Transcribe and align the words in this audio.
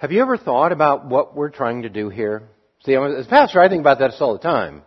Have 0.00 0.12
you 0.12 0.22
ever 0.22 0.38
thought 0.38 0.72
about 0.72 1.04
what 1.04 1.36
we're 1.36 1.50
trying 1.50 1.82
to 1.82 1.90
do 1.90 2.08
here? 2.08 2.44
See, 2.86 2.94
as 2.94 3.26
a 3.26 3.28
pastor, 3.28 3.60
I 3.60 3.68
think 3.68 3.82
about 3.82 3.98
this 3.98 4.16
all 4.18 4.32
the 4.32 4.38
time. 4.38 4.80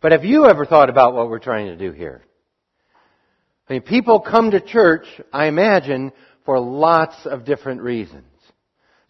But 0.00 0.12
have 0.12 0.24
you 0.24 0.46
ever 0.46 0.64
thought 0.64 0.88
about 0.88 1.12
what 1.12 1.28
we're 1.28 1.40
trying 1.40 1.66
to 1.66 1.76
do 1.76 1.92
here? 1.92 2.22
I 3.68 3.74
mean, 3.74 3.82
people 3.82 4.18
come 4.18 4.52
to 4.52 4.60
church, 4.62 5.04
I 5.30 5.48
imagine, 5.48 6.12
for 6.46 6.58
lots 6.58 7.26
of 7.26 7.44
different 7.44 7.82
reasons. 7.82 8.24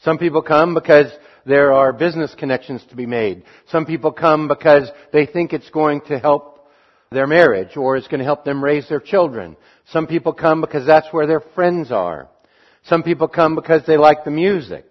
Some 0.01 0.19
people 0.19 0.43
come 0.43 0.75
because 0.75 1.13
there 1.47 1.75
are 1.75 1.93
business 1.93 2.35
connections 2.35 2.85
to 2.91 2.97
be 2.97 3.07
made. 3.07 3.45
Some 3.69 3.87
people 3.87 4.11
come 4.11 4.49
because 4.49 4.91
they 5.13 5.27
think 5.27 5.53
it's 5.53 5.71
going 5.71 6.01
to 6.09 6.19
help 6.19 6.69
their 7.13 7.29
marriage 7.29 7.77
or 7.77 7.97
it's 7.97 8.09
going 8.09 8.19
to 8.19 8.25
help 8.25 8.45
them 8.45 8.65
raise 8.65 8.89
their 8.89 8.99
children. 8.99 9.57
Some 9.93 10.09
people 10.09 10.33
come 10.33 10.61
because 10.61 10.85
that's 10.85 11.13
where 11.13 11.29
their 11.29 11.41
friends 11.55 11.93
are. 11.93 12.29
Some 12.83 13.05
people 13.05 13.29
come 13.29 13.55
because 13.55 13.87
they 13.87 13.97
like 13.97 14.25
the 14.25 14.33
music. 14.33 14.90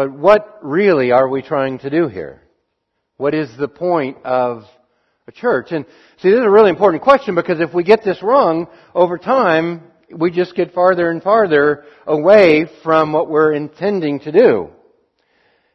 But 0.00 0.12
what 0.12 0.60
really 0.62 1.12
are 1.12 1.28
we 1.28 1.42
trying 1.42 1.80
to 1.80 1.90
do 1.90 2.08
here? 2.08 2.40
What 3.18 3.34
is 3.34 3.54
the 3.58 3.68
point 3.68 4.16
of 4.24 4.64
a 5.28 5.30
church? 5.30 5.72
And 5.72 5.84
see, 6.22 6.30
this 6.30 6.38
is 6.38 6.46
a 6.46 6.48
really 6.48 6.70
important 6.70 7.02
question 7.02 7.34
because 7.34 7.60
if 7.60 7.74
we 7.74 7.84
get 7.84 8.02
this 8.02 8.22
wrong, 8.22 8.68
over 8.94 9.18
time, 9.18 9.82
we 10.10 10.30
just 10.30 10.56
get 10.56 10.72
farther 10.72 11.10
and 11.10 11.22
farther 11.22 11.84
away 12.06 12.64
from 12.82 13.12
what 13.12 13.28
we're 13.28 13.52
intending 13.52 14.20
to 14.20 14.32
do. 14.32 14.70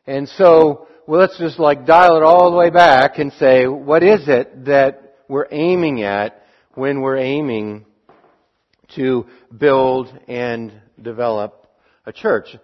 And 0.08 0.28
so, 0.28 0.88
well, 1.06 1.20
let's 1.20 1.38
just 1.38 1.60
like 1.60 1.86
dial 1.86 2.18
it 2.18 2.24
all 2.24 2.50
the 2.50 2.58
way 2.58 2.72
back 2.72 3.20
and 3.20 3.32
say, 3.34 3.68
what 3.68 4.02
is 4.02 4.28
it 4.28 4.66
that 4.66 5.18
we're 5.28 5.50
aiming 5.52 6.02
at 6.02 6.48
when 6.74 7.02
we're 7.02 7.18
aiming 7.18 7.86
to 8.96 9.28
build 9.56 10.12
and 10.28 10.74
develop 11.00 11.68
a 12.08 12.12
church? 12.12 12.58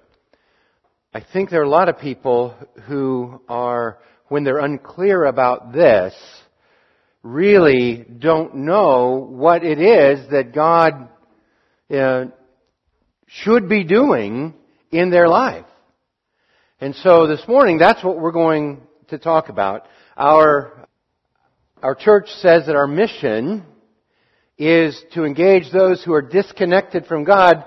I 1.13 1.19
think 1.21 1.49
there 1.49 1.59
are 1.59 1.65
a 1.65 1.69
lot 1.69 1.89
of 1.89 1.99
people 1.99 2.55
who 2.87 3.41
are, 3.49 3.97
when 4.29 4.45
they're 4.45 4.59
unclear 4.59 5.25
about 5.25 5.73
this, 5.73 6.13
really 7.21 8.05
don't 8.17 8.55
know 8.55 9.27
what 9.29 9.65
it 9.65 9.77
is 9.77 10.29
that 10.31 10.53
God 10.55 11.09
uh, 11.93 12.25
should 13.27 13.67
be 13.67 13.83
doing 13.83 14.53
in 14.89 15.09
their 15.09 15.27
life. 15.27 15.65
And 16.79 16.95
so 16.95 17.27
this 17.27 17.45
morning, 17.45 17.77
that's 17.77 18.01
what 18.05 18.17
we're 18.17 18.31
going 18.31 18.79
to 19.09 19.17
talk 19.17 19.49
about. 19.49 19.87
Our, 20.15 20.87
our 21.83 21.93
church 21.93 22.29
says 22.37 22.67
that 22.67 22.77
our 22.77 22.87
mission 22.87 23.65
is 24.57 24.97
to 25.13 25.25
engage 25.25 25.73
those 25.73 26.01
who 26.05 26.13
are 26.13 26.21
disconnected 26.21 27.05
from 27.05 27.25
God 27.25 27.65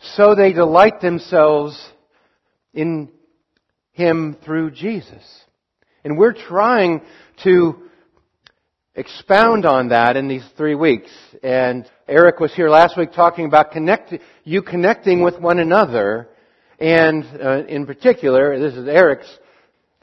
so 0.00 0.34
they 0.34 0.54
delight 0.54 1.02
themselves 1.02 1.78
in 2.78 3.10
Him 3.90 4.36
through 4.44 4.70
Jesus. 4.70 5.24
And 6.04 6.16
we're 6.16 6.32
trying 6.32 7.02
to 7.42 7.82
expound 8.94 9.66
on 9.66 9.88
that 9.88 10.16
in 10.16 10.28
these 10.28 10.44
three 10.56 10.76
weeks. 10.76 11.10
And 11.42 11.90
Eric 12.06 12.38
was 12.38 12.54
here 12.54 12.68
last 12.68 12.96
week 12.96 13.12
talking 13.12 13.46
about 13.46 13.72
connect, 13.72 14.14
you 14.44 14.62
connecting 14.62 15.22
with 15.22 15.40
one 15.40 15.58
another. 15.58 16.28
And 16.78 17.24
uh, 17.42 17.64
in 17.66 17.84
particular, 17.84 18.56
this 18.60 18.74
is 18.74 18.86
Eric's 18.86 19.38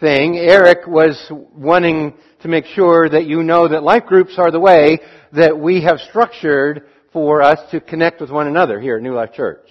thing. 0.02 0.38
Eric 0.38 0.86
was 0.86 1.32
wanting 1.32 2.14
to 2.42 2.50
make 2.50 2.66
sure 2.66 3.08
that 3.08 3.26
you 3.26 3.42
know 3.42 3.70
that 3.70 3.84
life 3.84 4.06
groups 4.06 4.36
are 4.38 4.52
the 4.52 4.60
way 4.60 5.00
that 5.32 5.58
we 5.58 5.82
have 5.84 6.00
structured 6.10 6.84
for 7.14 7.42
us 7.42 7.60
to 7.72 7.80
connect 7.80 8.20
with 8.20 8.32
one 8.32 8.48
another 8.48 8.82
here 8.82 8.98
at 8.98 9.02
New 9.02 9.14
Life 9.14 9.32
Church. 9.32 9.70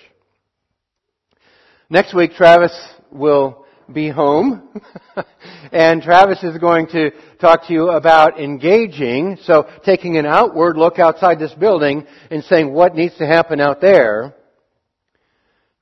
Next 1.91 2.15
week, 2.15 2.33
Travis 2.33 2.75
will 3.15 3.65
be 3.93 4.11
home. 4.11 4.69
and 5.73 6.03
Travis 6.03 6.43
is 6.43 6.59
going 6.59 6.89
to 6.89 7.11
talk 7.41 7.67
to 7.67 7.73
you 7.73 7.91
about 7.91 8.41
engaging, 8.41 9.39
so 9.45 9.69
taking 9.85 10.17
an 10.17 10.27
outward 10.27 10.77
look 10.77 10.99
outside 10.99 11.39
this 11.39 11.55
building 11.55 12.07
and 12.31 12.43
saying 12.45 12.73
what 12.73 12.95
needs 12.95 13.17
to 13.19 13.27
happen 13.27 13.61
out 13.61 13.81
there. 13.81 14.35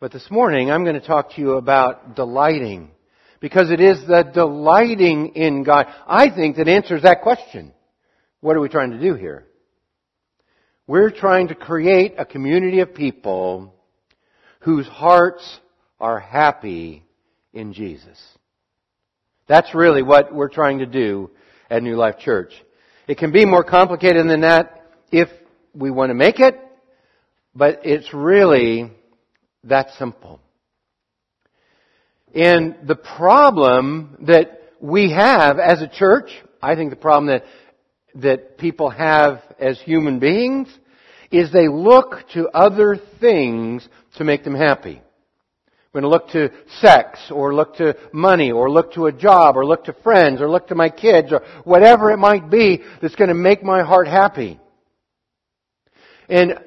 But 0.00 0.12
this 0.12 0.30
morning 0.30 0.70
I'm 0.70 0.84
going 0.84 1.00
to 1.00 1.06
talk 1.06 1.34
to 1.34 1.40
you 1.40 1.52
about 1.52 2.16
delighting. 2.16 2.90
Because 3.40 3.72
it 3.72 3.80
is 3.80 3.98
the 4.06 4.22
delighting 4.32 5.34
in 5.34 5.64
God, 5.64 5.86
I 6.06 6.30
think, 6.30 6.56
that 6.56 6.68
answers 6.68 7.02
that 7.02 7.22
question. 7.22 7.72
What 8.40 8.56
are 8.56 8.60
we 8.60 8.68
trying 8.68 8.92
to 8.92 9.00
do 9.00 9.14
here? 9.14 9.46
We're 10.86 11.10
trying 11.10 11.48
to 11.48 11.56
create 11.56 12.14
a 12.18 12.24
community 12.24 12.80
of 12.80 12.94
people 12.94 13.74
whose 14.60 14.86
hearts 14.86 15.58
are 15.98 16.20
happy 16.20 17.04
in 17.52 17.72
Jesus. 17.72 18.18
That's 19.46 19.74
really 19.74 20.02
what 20.02 20.34
we're 20.34 20.48
trying 20.48 20.78
to 20.78 20.86
do 20.86 21.30
at 21.70 21.82
New 21.82 21.96
Life 21.96 22.18
Church. 22.18 22.52
It 23.06 23.18
can 23.18 23.32
be 23.32 23.44
more 23.44 23.64
complicated 23.64 24.28
than 24.28 24.42
that 24.42 24.86
if 25.10 25.28
we 25.74 25.90
want 25.90 26.10
to 26.10 26.14
make 26.14 26.40
it, 26.40 26.58
but 27.54 27.80
it's 27.84 28.12
really 28.14 28.90
that 29.64 29.90
simple. 29.98 30.40
And 32.34 32.76
the 32.84 32.96
problem 32.96 34.16
that 34.26 34.62
we 34.80 35.12
have 35.12 35.58
as 35.58 35.82
a 35.82 35.88
church, 35.88 36.30
I 36.62 36.74
think 36.74 36.90
the 36.90 36.96
problem 36.96 37.26
that, 37.26 37.44
that 38.22 38.58
people 38.58 38.90
have 38.90 39.42
as 39.58 39.80
human 39.80 40.18
beings, 40.18 40.68
is 41.30 41.52
they 41.52 41.68
look 41.68 42.28
to 42.34 42.48
other 42.48 42.96
things 43.20 43.86
to 44.16 44.24
make 44.24 44.44
them 44.44 44.54
happy. 44.54 45.02
We're 45.92 46.00
going 46.00 46.10
to 46.10 46.16
look 46.16 46.30
to 46.30 46.50
sex, 46.80 47.18
or 47.30 47.54
look 47.54 47.76
to 47.76 47.96
money, 48.14 48.50
or 48.50 48.70
look 48.70 48.94
to 48.94 49.06
a 49.06 49.12
job, 49.12 49.58
or 49.58 49.66
look 49.66 49.84
to 49.84 49.92
friends, 49.92 50.40
or 50.40 50.48
look 50.48 50.68
to 50.68 50.74
my 50.74 50.88
kids, 50.88 51.32
or 51.32 51.42
whatever 51.64 52.10
it 52.10 52.16
might 52.16 52.48
be 52.48 52.82
that's 53.02 53.14
going 53.14 53.28
to 53.28 53.34
make 53.34 53.62
my 53.62 53.82
heart 53.82 54.08
happy. 54.08 54.58
And 56.30 56.58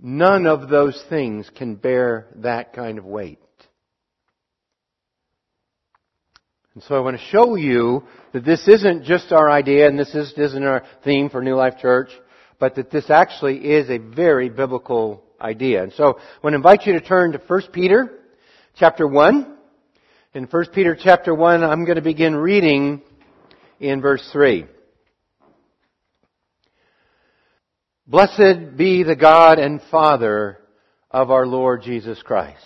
none 0.00 0.46
of 0.46 0.68
those 0.68 1.02
things 1.08 1.50
can 1.56 1.74
bear 1.74 2.28
that 2.36 2.72
kind 2.72 2.98
of 2.98 3.04
weight. 3.04 3.40
And 6.74 6.84
so 6.84 6.94
I 6.94 7.00
want 7.00 7.18
to 7.18 7.26
show 7.26 7.56
you 7.56 8.04
that 8.32 8.44
this 8.44 8.68
isn't 8.68 9.02
just 9.02 9.32
our 9.32 9.50
idea, 9.50 9.88
and 9.88 9.98
this 9.98 10.14
isn't 10.14 10.62
our 10.62 10.84
theme 11.02 11.30
for 11.30 11.42
New 11.42 11.56
Life 11.56 11.78
Church, 11.80 12.10
but 12.60 12.76
that 12.76 12.92
this 12.92 13.10
actually 13.10 13.56
is 13.56 13.90
a 13.90 13.98
very 13.98 14.48
biblical 14.50 15.24
idea. 15.40 15.82
And 15.82 15.92
so 15.92 16.18
I 16.18 16.40
want 16.42 16.52
to 16.52 16.56
invite 16.56 16.86
you 16.86 16.94
to 16.94 17.00
turn 17.00 17.32
to 17.32 17.38
1 17.38 17.62
Peter 17.72 18.18
chapter 18.76 19.06
1. 19.06 19.54
In 20.34 20.44
1 20.44 20.66
Peter 20.74 20.96
chapter 21.00 21.34
1, 21.34 21.62
I'm 21.64 21.84
going 21.84 21.96
to 21.96 22.02
begin 22.02 22.36
reading 22.36 23.02
in 23.80 24.00
verse 24.00 24.28
3. 24.32 24.66
Blessed 28.06 28.76
be 28.76 29.02
the 29.02 29.16
God 29.16 29.58
and 29.58 29.80
Father 29.90 30.58
of 31.10 31.30
our 31.30 31.46
Lord 31.46 31.82
Jesus 31.82 32.22
Christ. 32.22 32.56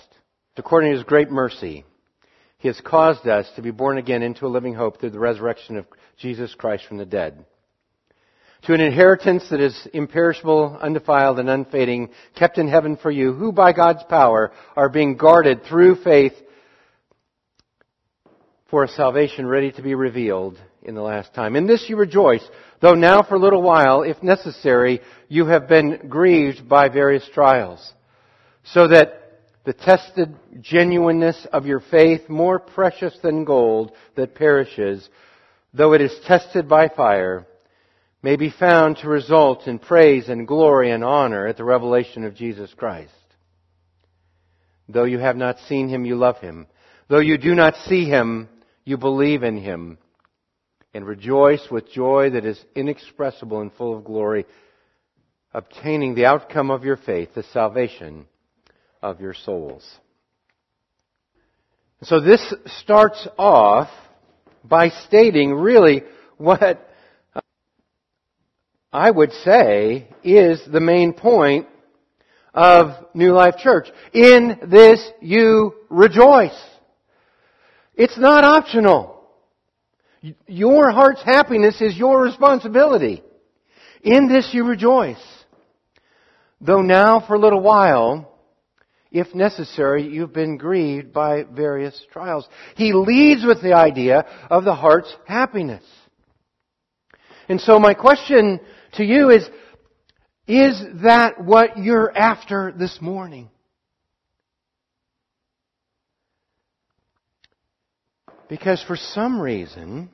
According 0.57 0.93
to 0.93 0.97
His 0.99 1.05
great 1.05 1.31
mercy, 1.31 1.85
He 2.59 2.69
has 2.69 2.81
caused 2.81 3.27
us 3.27 3.51
to 3.57 3.63
be 3.63 3.71
born 3.71 3.99
again 3.99 4.23
into 4.23 4.47
a 4.47 4.49
living 4.49 4.75
hope 4.75 5.01
through 5.01 5.11
the 5.11 5.19
resurrection 5.19 5.77
of 5.77 5.87
Jesus 6.19 6.55
Christ 6.55 6.85
from 6.87 6.99
the 6.99 7.07
dead 7.07 7.45
to 8.63 8.75
an 8.75 8.81
inheritance 8.81 9.49
that 9.51 9.61
is 9.61 9.89
imperishable, 9.93 10.79
undefiled, 10.81 11.39
and 11.39 11.51
unfading, 11.51 12.11
kept 12.37 12.59
in 12.59 12.69
heaven 12.69 12.97
for 12.97 13.11
you, 13.11 13.33
who 13.33 13.53
by 13.53 13.73
God's 13.73 14.05
power 14.05 14.53
are 14.77 14.89
being 14.89 15.17
guarded 15.17 15.65
through 15.65 15.97
faith 15.97 16.35
for 18.71 18.85
a 18.85 18.89
salvation 18.89 19.47
ready 19.47 19.73
to 19.73 19.83
be 19.83 19.95
revealed 19.95 20.59
in 20.83 20.95
the 20.95 21.03
last 21.03 21.35
time. 21.35 21.57
In 21.57 21.67
this 21.67 21.87
you 21.89 21.97
rejoice, 21.97 22.43
though 22.81 22.95
now 22.95 23.23
for 23.23 23.35
a 23.35 23.41
little 23.41 23.63
while, 23.63 24.03
if 24.03 24.23
necessary, 24.23 25.01
you 25.29 25.47
have 25.47 25.69
been 25.69 26.09
grieved 26.09 26.69
by 26.69 26.89
various 26.89 27.29
trials, 27.35 27.93
so 28.65 28.89
that 28.89 29.19
the 29.65 29.73
tested 29.73 30.35
genuineness 30.61 31.47
of 31.53 31.67
your 31.67 31.81
faith, 31.81 32.29
more 32.29 32.59
precious 32.59 33.17
than 33.23 33.45
gold 33.45 33.93
that 34.17 34.35
perishes, 34.35 35.09
though 35.75 35.93
it 35.93 36.01
is 36.01 36.15
tested 36.27 36.69
by 36.69 36.89
fire, 36.89 37.47
may 38.23 38.37
be 38.37 38.51
found 38.51 38.99
to 38.99 39.09
result 39.09 39.67
in 39.67 39.79
praise 39.79 40.29
and 40.29 40.47
glory 40.47 40.91
and 40.91 41.03
honor 41.03 41.47
at 41.47 41.57
the 41.57 41.65
revelation 41.65 42.25
of 42.25 42.37
Jesus 42.37 42.73
Christ. 42.75 43.13
Though 44.89 45.05
you 45.05 45.19
have 45.19 45.37
not 45.37 45.59
seen 45.69 45.89
him, 45.89 46.05
you 46.05 46.17
love 46.17 46.39
him. 46.39 46.67
Though 47.09 47.19
you 47.19 47.37
do 47.37 47.55
not 47.55 47.75
see 47.87 48.05
him, 48.05 48.49
you 48.85 48.97
believe 48.97 49.43
in 49.43 49.57
him 49.57 49.99
and 50.95 51.07
rejoice 51.07 51.67
with 51.71 51.91
joy 51.91 52.31
that 52.31 52.45
is 52.45 52.63
inexpressible 52.77 53.61
and 53.61 53.73
full 53.73 53.97
of 53.97 54.05
glory, 54.05 54.47
obtaining 55.53 56.15
the 56.15 56.27
outcome 56.27 56.71
of 56.71 56.85
your 56.85 56.97
faith, 56.97 57.31
the 57.35 57.43
salvation 57.45 58.27
of 59.03 59.21
your 59.21 59.35
souls. 59.35 59.89
So 62.03 62.21
this 62.21 62.55
starts 62.67 63.27
off 63.39 63.89
by 64.65 64.91
stating 64.91 65.55
really 65.55 66.03
what 66.37 66.89
I 68.93 69.11
would 69.11 69.33
say 69.33 70.09
is 70.23 70.61
the 70.71 70.81
main 70.81 71.15
point 71.15 71.67
of 72.53 73.07
New 73.15 73.33
Life 73.33 73.57
Church. 73.57 73.89
In 74.13 74.59
this 74.67 75.11
you 75.21 75.75
rejoice. 75.89 76.59
It's 77.95 78.19
not 78.19 78.45
optional. 78.45 79.23
Your 80.47 80.91
heart's 80.91 81.23
happiness 81.23 81.81
is 81.81 81.97
your 81.97 82.21
responsibility. 82.21 83.23
In 84.03 84.29
this 84.29 84.51
you 84.53 84.65
rejoice. 84.67 85.23
Though 86.61 86.83
now 86.83 87.25
for 87.27 87.35
a 87.35 87.41
little 87.41 87.61
while, 87.61 88.29
if 89.11 89.35
necessary, 89.35 90.07
you've 90.07 90.33
been 90.33 90.59
grieved 90.59 91.13
by 91.13 91.45
various 91.45 92.01
trials. 92.13 92.49
He 92.77 92.93
leads 92.93 93.45
with 93.45 93.63
the 93.63 93.73
idea 93.73 94.27
of 94.51 94.65
the 94.65 94.75
heart's 94.75 95.15
happiness. 95.27 95.85
And 97.49 97.61
so 97.61 97.79
my 97.79 97.95
question 97.95 98.61
to 98.93 99.05
you 99.05 99.31
is, 99.31 99.49
is 100.47 100.83
that 101.03 101.43
what 101.43 101.79
you're 101.79 102.17
after 102.17 102.73
this 102.77 102.99
morning? 103.01 103.49
Because 108.49 108.83
for 108.87 108.97
some 108.97 109.41
reason, 109.41 110.11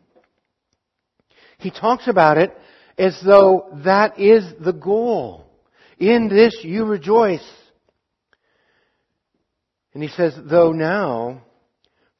he 1.58 1.70
talks 1.70 2.06
about 2.06 2.38
it 2.38 2.56
as 2.96 3.20
though 3.24 3.68
that 3.84 4.20
is 4.20 4.44
the 4.60 4.72
goal. 4.72 5.44
In 5.98 6.28
this 6.28 6.56
you 6.62 6.84
rejoice. 6.84 7.46
And 9.92 10.02
he 10.02 10.08
says, 10.08 10.38
though 10.48 10.70
now, 10.70 11.42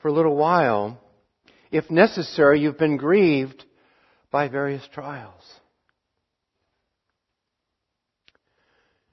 for 0.01 0.09
a 0.09 0.13
little 0.13 0.35
while, 0.35 0.99
if 1.71 1.89
necessary, 1.91 2.61
you've 2.61 2.79
been 2.79 2.97
grieved 2.97 3.65
by 4.33 4.49
various 4.49 4.83
trials. 4.93 5.43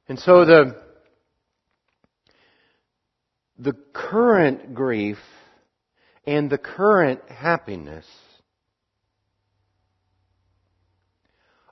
And 0.07 0.19
so 0.19 0.45
the, 0.45 0.75
the 3.57 3.73
current 3.93 4.75
grief 4.75 5.17
and 6.25 6.49
the 6.49 6.57
current 6.57 7.21
happiness 7.29 8.05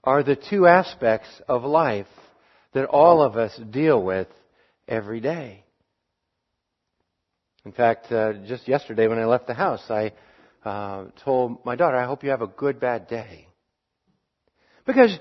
are 0.03 0.23
the 0.23 0.35
two 0.35 0.67
aspects 0.67 1.29
of 1.47 1.63
life 1.63 2.07
that 2.73 2.85
all 2.85 3.21
of 3.21 3.37
us 3.37 3.57
deal 3.69 4.01
with 4.03 4.27
every 4.87 5.19
day. 5.19 5.63
In 7.65 7.71
fact, 7.71 8.11
uh, 8.11 8.33
just 8.45 8.67
yesterday 8.67 9.07
when 9.07 9.19
I 9.19 9.25
left 9.25 9.47
the 9.47 9.53
house, 9.53 9.83
I 9.89 10.11
uh, 10.65 11.05
told 11.23 11.63
my 11.63 11.75
daughter, 11.75 11.97
I 11.97 12.05
hope 12.05 12.23
you 12.23 12.31
have 12.31 12.41
a 12.41 12.47
good 12.47 12.79
bad 12.79 13.07
day. 13.07 13.47
Because 14.85 15.17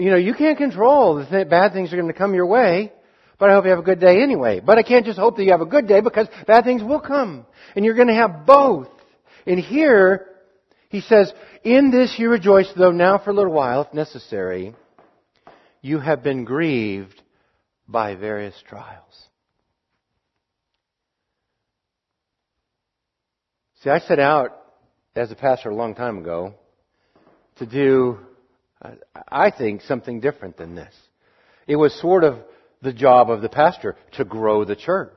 you 0.00 0.10
know, 0.10 0.16
you 0.16 0.32
can't 0.32 0.56
control 0.56 1.16
the 1.16 1.26
th- 1.26 1.48
bad 1.50 1.74
things 1.74 1.92
are 1.92 1.96
going 1.96 2.10
to 2.10 2.16
come 2.16 2.34
your 2.34 2.46
way, 2.46 2.90
but 3.38 3.50
I 3.50 3.52
hope 3.52 3.64
you 3.64 3.70
have 3.70 3.78
a 3.78 3.82
good 3.82 4.00
day 4.00 4.22
anyway. 4.22 4.60
But 4.60 4.78
I 4.78 4.82
can't 4.82 5.04
just 5.04 5.18
hope 5.18 5.36
that 5.36 5.44
you 5.44 5.50
have 5.50 5.60
a 5.60 5.66
good 5.66 5.86
day 5.86 6.00
because 6.00 6.26
bad 6.46 6.64
things 6.64 6.82
will 6.82 7.00
come. 7.00 7.44
And 7.76 7.84
you're 7.84 7.94
going 7.94 8.08
to 8.08 8.14
have 8.14 8.46
both. 8.46 8.88
And 9.46 9.60
here, 9.60 10.26
he 10.88 11.02
says, 11.02 11.30
in 11.64 11.90
this 11.90 12.18
you 12.18 12.30
rejoice, 12.30 12.70
though 12.74 12.92
now 12.92 13.18
for 13.18 13.30
a 13.30 13.34
little 13.34 13.52
while, 13.52 13.82
if 13.82 13.92
necessary, 13.92 14.74
you 15.82 15.98
have 15.98 16.22
been 16.22 16.44
grieved 16.44 17.20
by 17.86 18.14
various 18.14 18.54
trials. 18.68 19.28
See, 23.82 23.90
I 23.90 23.98
set 23.98 24.18
out 24.18 24.62
as 25.14 25.30
a 25.30 25.36
pastor 25.36 25.68
a 25.68 25.74
long 25.74 25.94
time 25.94 26.16
ago 26.16 26.54
to 27.56 27.66
do 27.66 28.18
I 29.28 29.50
think 29.50 29.82
something 29.82 30.20
different 30.20 30.56
than 30.56 30.74
this. 30.74 30.94
It 31.66 31.76
was 31.76 31.98
sort 32.00 32.24
of 32.24 32.38
the 32.82 32.92
job 32.92 33.30
of 33.30 33.42
the 33.42 33.48
pastor 33.48 33.96
to 34.12 34.24
grow 34.24 34.64
the 34.64 34.76
church. 34.76 35.12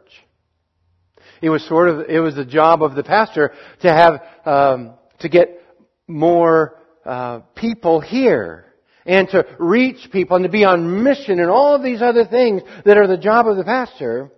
It 1.42 1.50
was 1.50 1.66
sort 1.68 1.88
of 1.88 2.10
it 2.10 2.20
was 2.20 2.36
the 2.36 2.46
job 2.46 2.84
of 2.84 2.96
the 2.96 3.04
pastor 3.04 3.54
to 3.82 3.90
have 3.90 4.22
um, 4.46 4.94
to 5.20 5.30
get 5.30 5.62
more 6.08 6.78
uh, 7.06 7.40
people 7.56 8.02
here 8.02 8.66
and 9.06 9.28
to 9.30 9.46
reach 9.60 10.12
people 10.12 10.36
and 10.36 10.44
to 10.44 10.50
be 10.50 10.64
on 10.64 11.04
mission 11.04 11.40
and 11.40 11.50
all 11.50 11.76
of 11.76 11.84
these 11.84 12.02
other 12.02 12.26
things 12.26 12.62
that 12.86 12.98
are 12.98 13.08
the 13.08 13.18
job 13.18 13.48
of 13.48 13.58
the 13.58 13.64
pastor, 13.64 14.32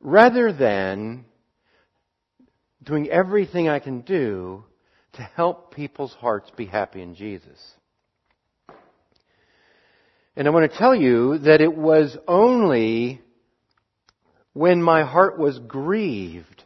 rather 0.00 0.52
than 0.52 1.24
doing 2.82 3.08
everything 3.08 3.68
I 3.68 3.78
can 3.78 4.00
do 4.00 4.64
to 5.14 5.22
help 5.22 5.74
people's 5.74 6.14
hearts 6.14 6.50
be 6.56 6.66
happy 6.66 7.02
in 7.02 7.14
Jesus. 7.14 7.58
And 10.34 10.48
I 10.48 10.50
want 10.50 10.70
to 10.70 10.78
tell 10.78 10.94
you 10.94 11.38
that 11.38 11.60
it 11.60 11.76
was 11.76 12.16
only 12.26 13.20
when 14.54 14.82
my 14.82 15.04
heart 15.04 15.38
was 15.38 15.58
grieved 15.58 16.64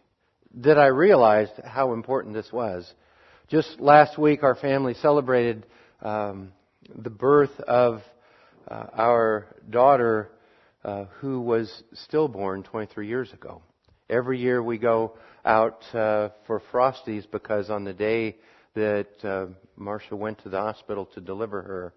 that 0.54 0.78
I 0.78 0.86
realized 0.86 1.52
how 1.64 1.92
important 1.92 2.34
this 2.34 2.52
was. 2.52 2.90
Just 3.48 3.80
last 3.80 4.18
week, 4.18 4.42
our 4.42 4.54
family 4.54 4.94
celebrated 4.94 5.66
um, 6.00 6.52
the 6.94 7.10
birth 7.10 7.58
of 7.60 8.02
uh, 8.68 8.86
our 8.92 9.46
daughter, 9.68 10.30
uh, 10.84 11.04
who 11.20 11.40
was 11.40 11.82
stillborn 11.92 12.62
23 12.62 13.08
years 13.08 13.32
ago. 13.32 13.62
Every 14.08 14.40
year 14.40 14.62
we 14.62 14.78
go 14.78 15.14
out 15.46 15.82
uh, 15.94 16.30
for 16.46 16.60
Frosties 16.72 17.24
because 17.30 17.70
on 17.70 17.84
the 17.84 17.94
day 17.94 18.36
that 18.74 19.24
uh, 19.24 19.46
Marcia 19.76 20.16
went 20.16 20.42
to 20.42 20.48
the 20.48 20.60
hospital 20.60 21.06
to 21.14 21.20
deliver 21.20 21.62
her, 21.62 21.94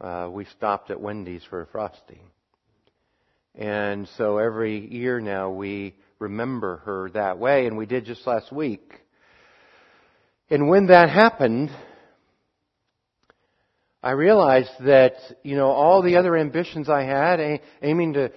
uh, 0.00 0.30
we 0.30 0.44
stopped 0.44 0.90
at 0.90 1.00
Wendy's 1.00 1.42
for 1.50 1.62
a 1.62 1.66
Frosty. 1.66 2.20
And 3.54 4.08
so 4.16 4.38
every 4.38 4.86
year 4.94 5.20
now 5.20 5.50
we 5.50 5.96
remember 6.18 6.78
her 6.84 7.10
that 7.10 7.38
way, 7.38 7.66
and 7.66 7.76
we 7.76 7.86
did 7.86 8.04
just 8.04 8.26
last 8.26 8.52
week. 8.52 8.94
And 10.48 10.68
when 10.68 10.86
that 10.86 11.10
happened, 11.10 11.70
I 14.02 14.12
realized 14.12 14.70
that, 14.84 15.14
you 15.42 15.56
know, 15.56 15.68
all 15.68 16.02
the 16.02 16.16
other 16.16 16.36
ambitions 16.36 16.88
I 16.88 17.02
had, 17.02 17.60
aiming 17.82 18.12
to 18.12 18.30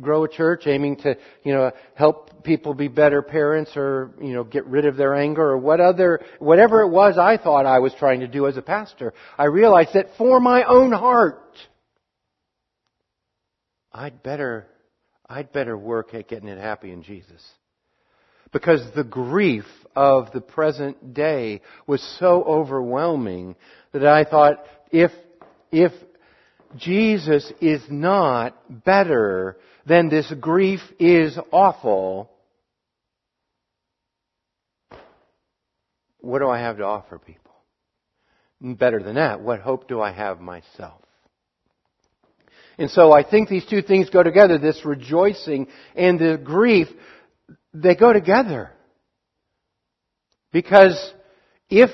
grow 0.00 0.24
a 0.24 0.28
church, 0.28 0.66
aiming 0.66 0.96
to, 0.96 1.16
you 1.42 1.52
know, 1.52 1.72
help 1.94 2.44
people 2.44 2.74
be 2.74 2.88
better 2.88 3.22
parents 3.22 3.72
or, 3.76 4.10
you 4.20 4.32
know, 4.32 4.44
get 4.44 4.66
rid 4.66 4.84
of 4.84 4.96
their 4.96 5.14
anger 5.14 5.42
or 5.42 5.58
what 5.58 5.80
other, 5.80 6.20
whatever 6.38 6.82
it 6.82 6.88
was 6.88 7.18
I 7.18 7.36
thought 7.36 7.66
I 7.66 7.78
was 7.78 7.94
trying 7.98 8.20
to 8.20 8.28
do 8.28 8.46
as 8.46 8.56
a 8.56 8.62
pastor, 8.62 9.14
I 9.38 9.44
realized 9.44 9.90
that 9.94 10.08
for 10.18 10.40
my 10.40 10.64
own 10.64 10.92
heart, 10.92 11.56
I'd 13.92 14.22
better, 14.22 14.66
I'd 15.28 15.52
better 15.52 15.76
work 15.76 16.14
at 16.14 16.28
getting 16.28 16.48
it 16.48 16.58
happy 16.58 16.92
in 16.92 17.02
Jesus. 17.02 17.42
Because 18.52 18.82
the 18.94 19.04
grief 19.04 19.64
of 19.94 20.30
the 20.32 20.40
present 20.40 21.14
day 21.14 21.62
was 21.86 22.02
so 22.20 22.44
overwhelming 22.44 23.56
that 23.92 24.06
I 24.06 24.24
thought 24.24 24.62
if, 24.90 25.10
if 25.72 25.92
Jesus 26.76 27.50
is 27.60 27.82
not 27.90 28.84
better 28.84 29.56
then 29.86 30.08
this 30.08 30.30
grief 30.40 30.80
is 30.98 31.38
awful. 31.52 32.28
What 36.20 36.40
do 36.40 36.48
I 36.48 36.58
have 36.58 36.78
to 36.78 36.84
offer 36.84 37.18
people? 37.18 37.52
Better 38.60 39.00
than 39.00 39.14
that, 39.14 39.40
what 39.40 39.60
hope 39.60 39.86
do 39.86 40.00
I 40.00 40.12
have 40.12 40.40
myself? 40.40 41.00
And 42.78 42.90
so 42.90 43.12
I 43.12 43.22
think 43.22 43.48
these 43.48 43.64
two 43.64 43.80
things 43.80 44.10
go 44.10 44.22
together, 44.22 44.58
this 44.58 44.84
rejoicing 44.84 45.68
and 45.94 46.18
the 46.18 46.38
grief, 46.42 46.88
they 47.72 47.94
go 47.94 48.12
together. 48.12 48.72
Because 50.52 51.12
if, 51.70 51.90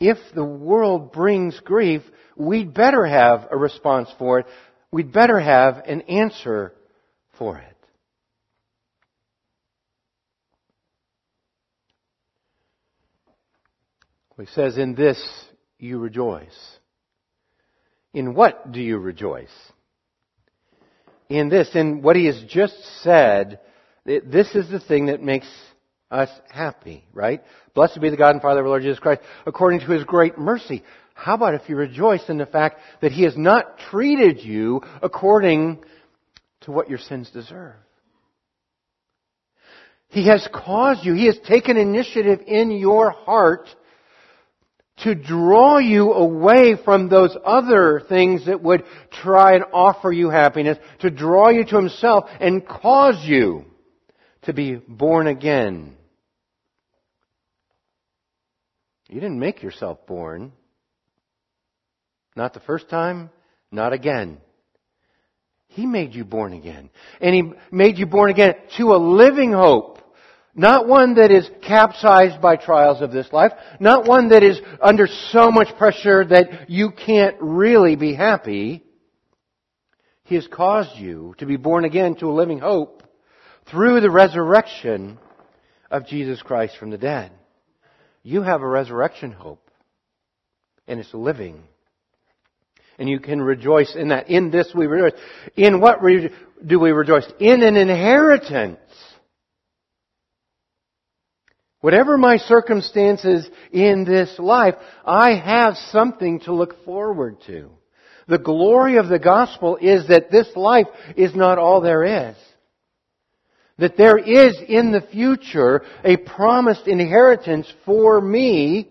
if 0.00 0.18
the 0.34 0.44
world 0.44 1.12
brings 1.12 1.58
grief, 1.60 2.02
we'd 2.36 2.74
better 2.74 3.06
have 3.06 3.48
a 3.50 3.56
response 3.56 4.08
for 4.18 4.40
it 4.40 4.46
we'd 4.92 5.12
better 5.12 5.40
have 5.40 5.78
an 5.86 6.02
answer 6.02 6.72
for 7.38 7.58
it. 7.58 7.72
He 14.38 14.46
says, 14.54 14.76
In 14.76 14.94
this 14.94 15.22
you 15.78 15.98
rejoice. 15.98 16.78
In 18.12 18.34
what 18.34 18.72
do 18.72 18.80
you 18.80 18.98
rejoice? 18.98 19.48
In 21.28 21.48
this, 21.48 21.70
in 21.74 22.02
what 22.02 22.16
he 22.16 22.26
has 22.26 22.42
just 22.48 22.74
said, 23.02 23.60
this 24.04 24.54
is 24.54 24.68
the 24.68 24.80
thing 24.80 25.06
that 25.06 25.22
makes 25.22 25.46
us 26.10 26.28
happy, 26.50 27.06
right? 27.14 27.42
Blessed 27.74 28.00
be 28.00 28.10
the 28.10 28.16
God 28.16 28.30
and 28.30 28.42
Father 28.42 28.60
of 28.60 28.66
our 28.66 28.70
Lord 28.70 28.82
Jesus 28.82 28.98
Christ, 28.98 29.22
according 29.46 29.80
to 29.80 29.92
his 29.92 30.04
great 30.04 30.36
mercy. 30.36 30.82
How 31.22 31.34
about 31.34 31.54
if 31.54 31.68
you 31.68 31.76
rejoice 31.76 32.28
in 32.28 32.38
the 32.38 32.46
fact 32.46 32.80
that 33.00 33.12
He 33.12 33.22
has 33.22 33.36
not 33.36 33.78
treated 33.78 34.40
you 34.42 34.82
according 35.00 35.84
to 36.62 36.72
what 36.72 36.90
your 36.90 36.98
sins 36.98 37.30
deserve? 37.30 37.76
He 40.08 40.26
has 40.26 40.48
caused 40.52 41.04
you, 41.04 41.14
He 41.14 41.26
has 41.26 41.38
taken 41.46 41.76
initiative 41.76 42.40
in 42.44 42.72
your 42.72 43.12
heart 43.12 43.68
to 45.04 45.14
draw 45.14 45.78
you 45.78 46.12
away 46.12 46.74
from 46.84 47.08
those 47.08 47.36
other 47.44 48.02
things 48.08 48.46
that 48.46 48.60
would 48.60 48.82
try 49.12 49.54
and 49.54 49.64
offer 49.72 50.10
you 50.10 50.28
happiness, 50.28 50.76
to 51.02 51.10
draw 51.10 51.50
you 51.50 51.64
to 51.64 51.76
Himself 51.76 52.24
and 52.40 52.66
cause 52.66 53.24
you 53.24 53.64
to 54.42 54.52
be 54.52 54.74
born 54.74 55.28
again. 55.28 55.96
You 59.08 59.20
didn't 59.20 59.38
make 59.38 59.62
yourself 59.62 60.04
born. 60.08 60.50
Not 62.34 62.54
the 62.54 62.60
first 62.60 62.88
time, 62.88 63.30
not 63.70 63.92
again. 63.92 64.38
He 65.68 65.86
made 65.86 66.14
you 66.14 66.24
born 66.24 66.52
again. 66.52 66.90
And 67.20 67.34
He 67.34 67.52
made 67.70 67.98
you 67.98 68.06
born 68.06 68.30
again 68.30 68.54
to 68.76 68.94
a 68.94 68.96
living 68.96 69.52
hope. 69.52 69.98
Not 70.54 70.86
one 70.86 71.14
that 71.14 71.30
is 71.30 71.48
capsized 71.62 72.42
by 72.42 72.56
trials 72.56 73.00
of 73.00 73.10
this 73.10 73.32
life. 73.32 73.52
Not 73.80 74.06
one 74.06 74.28
that 74.28 74.42
is 74.42 74.60
under 74.82 75.06
so 75.30 75.50
much 75.50 75.74
pressure 75.78 76.24
that 76.26 76.68
you 76.68 76.90
can't 76.90 77.36
really 77.40 77.96
be 77.96 78.14
happy. 78.14 78.82
He 80.24 80.34
has 80.34 80.46
caused 80.46 80.98
you 80.98 81.34
to 81.38 81.46
be 81.46 81.56
born 81.56 81.84
again 81.84 82.16
to 82.16 82.30
a 82.30 82.32
living 82.32 82.58
hope 82.58 83.02
through 83.70 84.00
the 84.00 84.10
resurrection 84.10 85.18
of 85.90 86.06
Jesus 86.06 86.42
Christ 86.42 86.76
from 86.78 86.90
the 86.90 86.98
dead. 86.98 87.32
You 88.22 88.42
have 88.42 88.60
a 88.60 88.68
resurrection 88.68 89.32
hope. 89.32 89.70
And 90.86 91.00
it's 91.00 91.14
living. 91.14 91.62
And 92.98 93.08
you 93.08 93.20
can 93.20 93.40
rejoice 93.40 93.94
in 93.96 94.08
that. 94.08 94.28
In 94.28 94.50
this 94.50 94.72
we 94.74 94.86
rejoice. 94.86 95.18
In 95.56 95.80
what 95.80 96.02
re- 96.02 96.30
do 96.64 96.78
we 96.78 96.92
rejoice? 96.92 97.26
In 97.40 97.62
an 97.62 97.76
inheritance 97.76 98.78
Whatever 101.82 102.16
my 102.16 102.36
circumstances 102.36 103.50
in 103.72 104.04
this 104.04 104.38
life, 104.38 104.76
I 105.04 105.34
have 105.34 105.76
something 105.90 106.38
to 106.40 106.54
look 106.54 106.84
forward 106.84 107.38
to. 107.48 107.70
The 108.28 108.38
glory 108.38 108.98
of 108.98 109.08
the 109.08 109.18
gospel 109.18 109.76
is 109.78 110.06
that 110.06 110.30
this 110.30 110.46
life 110.54 110.86
is 111.16 111.34
not 111.34 111.58
all 111.58 111.80
there 111.80 112.30
is. 112.30 112.36
That 113.78 113.96
there 113.96 114.16
is 114.16 114.56
in 114.68 114.92
the 114.92 115.00
future 115.00 115.82
a 116.04 116.18
promised 116.18 116.86
inheritance 116.86 117.66
for 117.84 118.20
me 118.20 118.88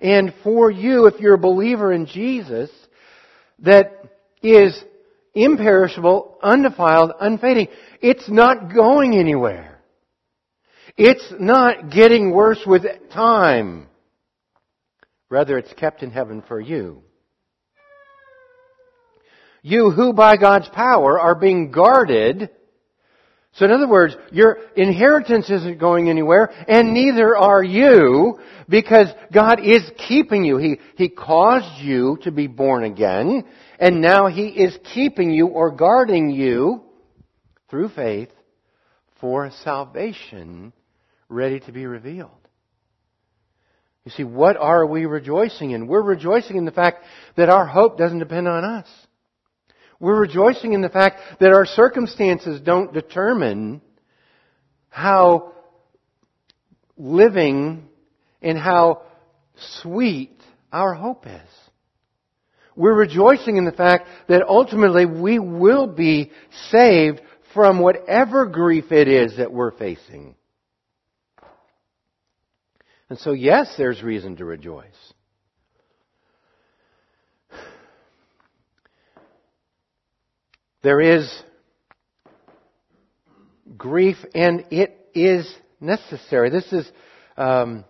and 0.00 0.32
for 0.42 0.70
you 0.70 1.06
if 1.06 1.20
you're 1.20 1.34
a 1.34 1.38
believer 1.38 1.92
in 1.92 2.06
Jesus 2.06 2.70
that 3.60 3.92
is 4.42 4.78
imperishable, 5.34 6.38
undefiled, 6.42 7.12
unfading. 7.20 7.68
It's 8.00 8.28
not 8.28 8.74
going 8.74 9.16
anywhere. 9.16 9.80
It's 10.96 11.32
not 11.38 11.90
getting 11.90 12.30
worse 12.30 12.62
with 12.66 12.84
time. 13.12 13.88
Rather, 15.28 15.58
it's 15.58 15.72
kept 15.74 16.02
in 16.02 16.10
heaven 16.10 16.42
for 16.46 16.60
you. 16.60 17.02
You 19.62 19.90
who 19.90 20.12
by 20.12 20.36
God's 20.36 20.68
power 20.68 21.18
are 21.18 21.34
being 21.34 21.72
guarded. 21.72 22.50
So 23.56 23.64
in 23.64 23.70
other 23.70 23.88
words, 23.88 24.14
your 24.32 24.58
inheritance 24.76 25.48
isn't 25.48 25.78
going 25.78 26.10
anywhere, 26.10 26.50
and 26.68 26.92
neither 26.92 27.34
are 27.34 27.64
you, 27.64 28.38
because 28.68 29.08
God 29.32 29.60
is 29.64 29.82
keeping 30.08 30.44
you. 30.44 30.58
He, 30.58 30.78
He 30.96 31.08
caused 31.08 31.82
you 31.82 32.18
to 32.22 32.30
be 32.30 32.48
born 32.48 32.84
again, 32.84 33.44
and 33.78 34.02
now 34.02 34.26
He 34.26 34.48
is 34.48 34.76
keeping 34.92 35.30
you 35.30 35.46
or 35.46 35.70
guarding 35.70 36.28
you 36.30 36.82
through 37.70 37.88
faith 37.90 38.28
for 39.22 39.50
salvation 39.64 40.74
ready 41.30 41.60
to 41.60 41.72
be 41.72 41.86
revealed. 41.86 42.30
You 44.04 44.12
see, 44.12 44.24
what 44.24 44.58
are 44.58 44.86
we 44.86 45.06
rejoicing 45.06 45.70
in? 45.70 45.86
We're 45.86 46.02
rejoicing 46.02 46.56
in 46.56 46.66
the 46.66 46.72
fact 46.72 47.04
that 47.36 47.48
our 47.48 47.66
hope 47.66 47.96
doesn't 47.96 48.18
depend 48.18 48.48
on 48.48 48.64
us. 48.64 48.86
We're 49.98 50.20
rejoicing 50.20 50.72
in 50.72 50.82
the 50.82 50.88
fact 50.88 51.20
that 51.40 51.52
our 51.52 51.66
circumstances 51.66 52.60
don't 52.60 52.92
determine 52.92 53.80
how 54.90 55.52
living 56.96 57.88
and 58.42 58.58
how 58.58 59.02
sweet 59.80 60.32
our 60.72 60.94
hope 60.94 61.26
is. 61.26 61.50
We're 62.74 62.94
rejoicing 62.94 63.56
in 63.56 63.64
the 63.64 63.72
fact 63.72 64.08
that 64.28 64.42
ultimately 64.46 65.06
we 65.06 65.38
will 65.38 65.86
be 65.86 66.30
saved 66.70 67.22
from 67.54 67.80
whatever 67.80 68.44
grief 68.46 68.92
it 68.92 69.08
is 69.08 69.38
that 69.38 69.50
we're 69.50 69.70
facing. 69.70 70.34
And 73.08 73.18
so, 73.18 73.32
yes, 73.32 73.74
there's 73.78 74.02
reason 74.02 74.36
to 74.36 74.44
rejoice. 74.44 75.14
There 80.86 81.00
is 81.00 81.28
grief, 83.76 84.18
and 84.36 84.66
it 84.70 84.96
is 85.16 85.52
necessary. 85.80 86.48
This 86.48 86.72
is 86.72 86.88
um, 87.36 87.84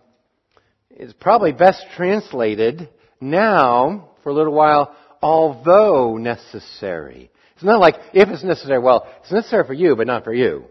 is 0.89 1.13
probably 1.13 1.51
best 1.51 1.85
translated 1.95 2.89
now 3.21 4.09
for 4.23 4.29
a 4.29 4.33
little 4.33 4.55
while, 4.55 4.95
although 5.21 6.17
necessary. 6.17 7.29
It's 7.53 7.63
not 7.63 7.79
like 7.79 7.97
if 8.15 8.29
it's 8.29 8.43
necessary. 8.43 8.79
Well, 8.79 9.07
it's 9.21 9.31
necessary 9.31 9.67
for 9.67 9.75
you, 9.75 9.95
but 9.95 10.07
not 10.07 10.23
for 10.23 10.33
you. 10.33 10.65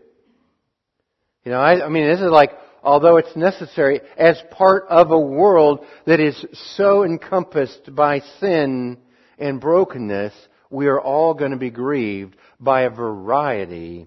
You 1.44 1.52
know, 1.52 1.60
I, 1.60 1.86
I 1.86 1.88
mean, 1.88 2.08
this 2.08 2.18
is 2.20 2.28
like 2.28 2.50
although 2.82 3.18
it's 3.18 3.36
necessary, 3.36 4.00
as 4.18 4.42
part 4.50 4.86
of 4.88 5.12
a 5.12 5.20
world 5.20 5.86
that 6.06 6.18
is 6.18 6.44
so 6.74 7.04
encompassed 7.04 7.94
by 7.94 8.18
sin 8.40 8.98
and 9.38 9.60
brokenness, 9.60 10.32
we 10.70 10.86
are 10.86 11.00
all 11.00 11.34
going 11.34 11.52
to 11.52 11.56
be 11.56 11.70
grieved 11.70 12.36
by 12.58 12.82
a 12.82 12.90
variety 12.90 14.06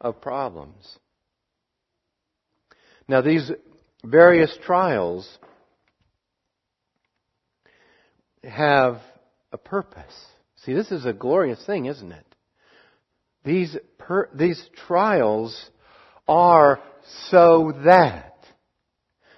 of 0.00 0.20
problems. 0.20 0.98
Now, 3.08 3.20
these 3.20 3.50
various 4.04 4.56
trials 4.64 5.28
have 8.42 9.00
a 9.52 9.58
purpose. 9.58 10.14
See, 10.64 10.72
this 10.72 10.90
is 10.90 11.04
a 11.04 11.12
glorious 11.12 11.64
thing, 11.64 11.86
isn't 11.86 12.12
it? 12.12 12.26
These, 13.44 13.76
per, 13.98 14.30
these 14.34 14.62
trials 14.86 15.70
are 16.26 16.80
so 17.28 17.72
that. 17.84 18.32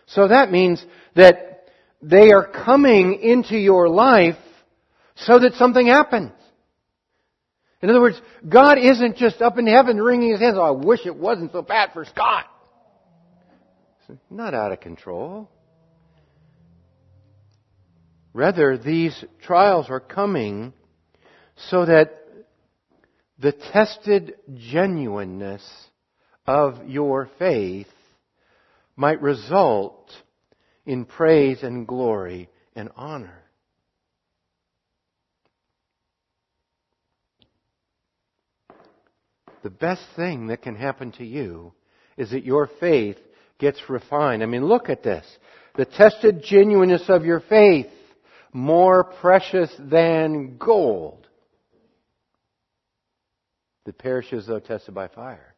So 0.06 0.28
that 0.28 0.52
means 0.52 0.84
that 1.16 1.68
they 2.00 2.30
are 2.30 2.46
coming 2.46 3.20
into 3.20 3.56
your 3.56 3.88
life 3.88 4.36
so 5.16 5.38
that 5.40 5.54
something 5.54 5.86
happens. 5.86 6.32
In 7.86 7.90
other 7.90 8.00
words, 8.00 8.20
God 8.48 8.78
isn't 8.78 9.16
just 9.16 9.40
up 9.40 9.58
in 9.58 9.68
heaven 9.68 10.02
wringing 10.02 10.32
his 10.32 10.40
hands, 10.40 10.56
oh, 10.58 10.62
I 10.62 10.70
wish 10.72 11.06
it 11.06 11.14
wasn't 11.14 11.52
so 11.52 11.62
bad 11.62 11.90
for 11.92 12.04
Scott. 12.04 12.46
not 14.28 14.54
out 14.54 14.72
of 14.72 14.80
control. 14.80 15.48
Rather, 18.32 18.76
these 18.76 19.24
trials 19.40 19.88
are 19.88 20.00
coming 20.00 20.72
so 21.54 21.86
that 21.86 22.24
the 23.38 23.52
tested 23.52 24.34
genuineness 24.52 25.62
of 26.44 26.88
your 26.88 27.30
faith 27.38 27.86
might 28.96 29.22
result 29.22 30.10
in 30.84 31.04
praise 31.04 31.62
and 31.62 31.86
glory 31.86 32.48
and 32.74 32.88
honor. 32.96 33.44
The 39.66 39.70
best 39.70 40.04
thing 40.14 40.46
that 40.46 40.62
can 40.62 40.76
happen 40.76 41.10
to 41.18 41.24
you 41.24 41.72
is 42.16 42.30
that 42.30 42.44
your 42.44 42.70
faith 42.78 43.16
gets 43.58 43.90
refined. 43.90 44.44
I 44.44 44.46
mean, 44.46 44.64
look 44.64 44.88
at 44.88 45.02
this. 45.02 45.26
The 45.74 45.84
tested 45.84 46.44
genuineness 46.44 47.02
of 47.08 47.24
your 47.24 47.40
faith, 47.40 47.88
more 48.52 49.02
precious 49.02 49.68
than 49.80 50.56
gold, 50.56 51.26
that 53.86 53.98
perishes 53.98 54.46
though 54.46 54.60
tested 54.60 54.94
by 54.94 55.08
fire. 55.08 55.56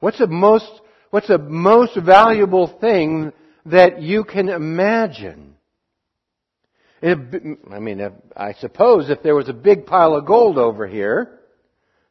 What's 0.00 0.18
the 0.18 0.26
most, 0.26 0.68
what's 1.10 1.28
the 1.28 1.38
most 1.38 1.96
valuable 1.96 2.66
thing 2.80 3.32
that 3.66 4.02
you 4.02 4.24
can 4.24 4.48
imagine? 4.48 5.54
I 7.04 7.14
mean, 7.78 8.10
I 8.36 8.54
suppose 8.54 9.10
if 9.10 9.22
there 9.22 9.36
was 9.36 9.48
a 9.48 9.52
big 9.52 9.86
pile 9.86 10.16
of 10.16 10.26
gold 10.26 10.58
over 10.58 10.88
here, 10.88 11.36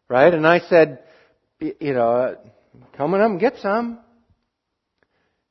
right, 0.09 0.33
and 0.33 0.45
I 0.45 0.59
said, 0.59 1.03
you 1.59 1.93
know, 1.93 2.11
uh, 2.11 2.35
come 2.97 3.13
on 3.13 3.21
up 3.21 3.29
and 3.31 3.39
get 3.39 3.57
some. 3.57 3.99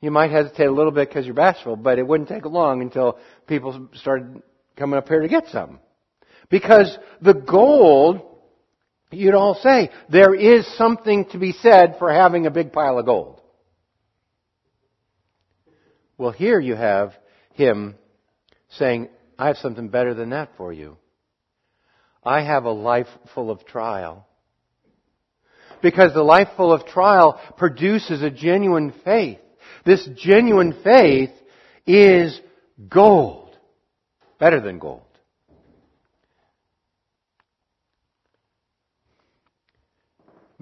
You 0.00 0.10
might 0.10 0.30
hesitate 0.30 0.66
a 0.66 0.72
little 0.72 0.92
bit 0.92 1.08
because 1.08 1.24
you're 1.24 1.34
bashful, 1.34 1.76
but 1.76 1.98
it 1.98 2.06
wouldn't 2.06 2.28
take 2.28 2.44
long 2.44 2.82
until 2.82 3.18
people 3.46 3.88
started 3.94 4.42
coming 4.76 4.98
up 4.98 5.08
here 5.08 5.20
to 5.20 5.28
get 5.28 5.48
some. 5.48 5.80
Because 6.50 6.96
the 7.20 7.34
gold 7.34 8.22
you'd 9.10 9.34
all 9.34 9.54
say 9.54 9.90
there 10.08 10.34
is 10.34 10.66
something 10.76 11.24
to 11.26 11.38
be 11.38 11.52
said 11.52 11.96
for 11.98 12.12
having 12.12 12.46
a 12.46 12.50
big 12.50 12.72
pile 12.72 12.98
of 12.98 13.06
gold. 13.06 13.40
Well, 16.16 16.32
here 16.32 16.58
you 16.58 16.74
have 16.74 17.14
him 17.54 17.94
saying, 18.70 19.08
I 19.38 19.46
have 19.46 19.56
something 19.58 19.88
better 19.88 20.14
than 20.14 20.30
that 20.30 20.50
for 20.56 20.72
you. 20.72 20.96
I 22.24 22.42
have 22.42 22.64
a 22.64 22.72
life 22.72 23.06
full 23.34 23.50
of 23.50 23.64
trial. 23.64 24.26
Because 25.82 26.12
the 26.12 26.22
life 26.22 26.48
full 26.56 26.72
of 26.72 26.86
trial 26.86 27.40
produces 27.56 28.22
a 28.22 28.30
genuine 28.30 28.92
faith. 29.04 29.38
This 29.84 30.08
genuine 30.16 30.74
faith 30.82 31.30
is 31.86 32.40
gold. 32.88 33.56
Better 34.38 34.60
than 34.60 34.78
gold. 34.78 35.02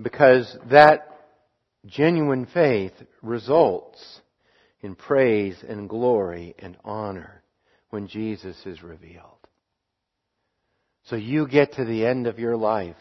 Because 0.00 0.56
that 0.70 1.08
genuine 1.86 2.46
faith 2.46 2.92
results 3.22 4.20
in 4.80 4.94
praise 4.94 5.56
and 5.66 5.88
glory 5.88 6.54
and 6.58 6.76
honor 6.84 7.42
when 7.90 8.06
Jesus 8.08 8.56
is 8.66 8.82
revealed. 8.82 9.32
So 11.04 11.16
you 11.16 11.46
get 11.48 11.74
to 11.74 11.84
the 11.84 12.04
end 12.04 12.26
of 12.26 12.38
your 12.38 12.56
life, 12.56 12.96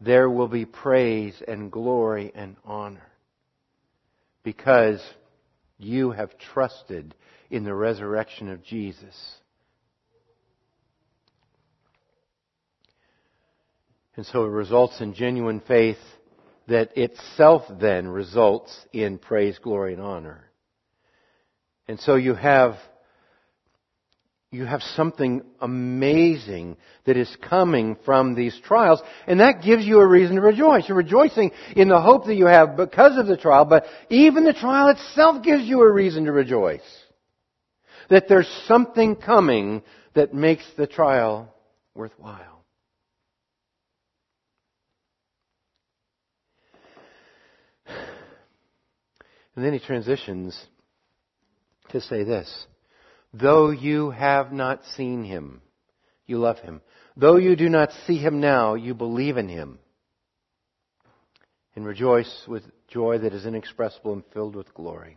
there 0.00 0.30
will 0.30 0.48
be 0.48 0.64
praise 0.64 1.42
and 1.46 1.70
glory 1.70 2.32
and 2.34 2.56
honor 2.64 3.06
because 4.42 5.02
you 5.78 6.10
have 6.10 6.30
trusted 6.38 7.14
in 7.50 7.64
the 7.64 7.74
resurrection 7.74 8.48
of 8.48 8.62
Jesus. 8.62 9.14
And 14.16 14.26
so 14.26 14.44
it 14.44 14.50
results 14.50 15.00
in 15.00 15.14
genuine 15.14 15.60
faith 15.60 15.98
that 16.68 16.96
itself 16.96 17.62
then 17.80 18.08
results 18.08 18.76
in 18.92 19.18
praise, 19.18 19.58
glory, 19.58 19.94
and 19.94 20.02
honor. 20.02 20.44
And 21.88 21.98
so 22.00 22.14
you 22.14 22.34
have 22.34 22.76
you 24.52 24.64
have 24.64 24.82
something 24.82 25.42
amazing 25.60 26.76
that 27.04 27.16
is 27.16 27.36
coming 27.48 27.96
from 28.04 28.34
these 28.34 28.58
trials, 28.64 29.00
and 29.28 29.38
that 29.38 29.62
gives 29.62 29.84
you 29.84 30.00
a 30.00 30.06
reason 30.06 30.34
to 30.34 30.42
rejoice. 30.42 30.88
You're 30.88 30.96
rejoicing 30.98 31.52
in 31.76 31.88
the 31.88 32.00
hope 32.00 32.26
that 32.26 32.34
you 32.34 32.46
have 32.46 32.76
because 32.76 33.16
of 33.16 33.28
the 33.28 33.36
trial, 33.36 33.64
but 33.64 33.84
even 34.08 34.42
the 34.42 34.52
trial 34.52 34.88
itself 34.88 35.44
gives 35.44 35.62
you 35.64 35.82
a 35.82 35.92
reason 35.92 36.24
to 36.24 36.32
rejoice. 36.32 36.80
That 38.08 38.28
there's 38.28 38.48
something 38.66 39.14
coming 39.14 39.82
that 40.14 40.34
makes 40.34 40.64
the 40.76 40.88
trial 40.88 41.54
worthwhile. 41.94 42.64
And 49.56 49.64
then 49.64 49.72
he 49.72 49.80
transitions 49.80 50.58
to 51.90 52.00
say 52.00 52.22
this. 52.22 52.66
Though 53.32 53.70
you 53.70 54.10
have 54.10 54.52
not 54.52 54.82
seen 54.96 55.24
him, 55.24 55.62
you 56.26 56.38
love 56.38 56.58
him. 56.58 56.80
Though 57.16 57.36
you 57.36 57.56
do 57.56 57.68
not 57.68 57.90
see 58.06 58.16
him 58.16 58.40
now, 58.40 58.74
you 58.74 58.94
believe 58.94 59.36
in 59.36 59.48
him. 59.48 59.78
And 61.76 61.86
rejoice 61.86 62.44
with 62.48 62.64
joy 62.88 63.18
that 63.18 63.32
is 63.32 63.46
inexpressible 63.46 64.12
and 64.12 64.24
filled 64.32 64.56
with 64.56 64.74
glory. 64.74 65.16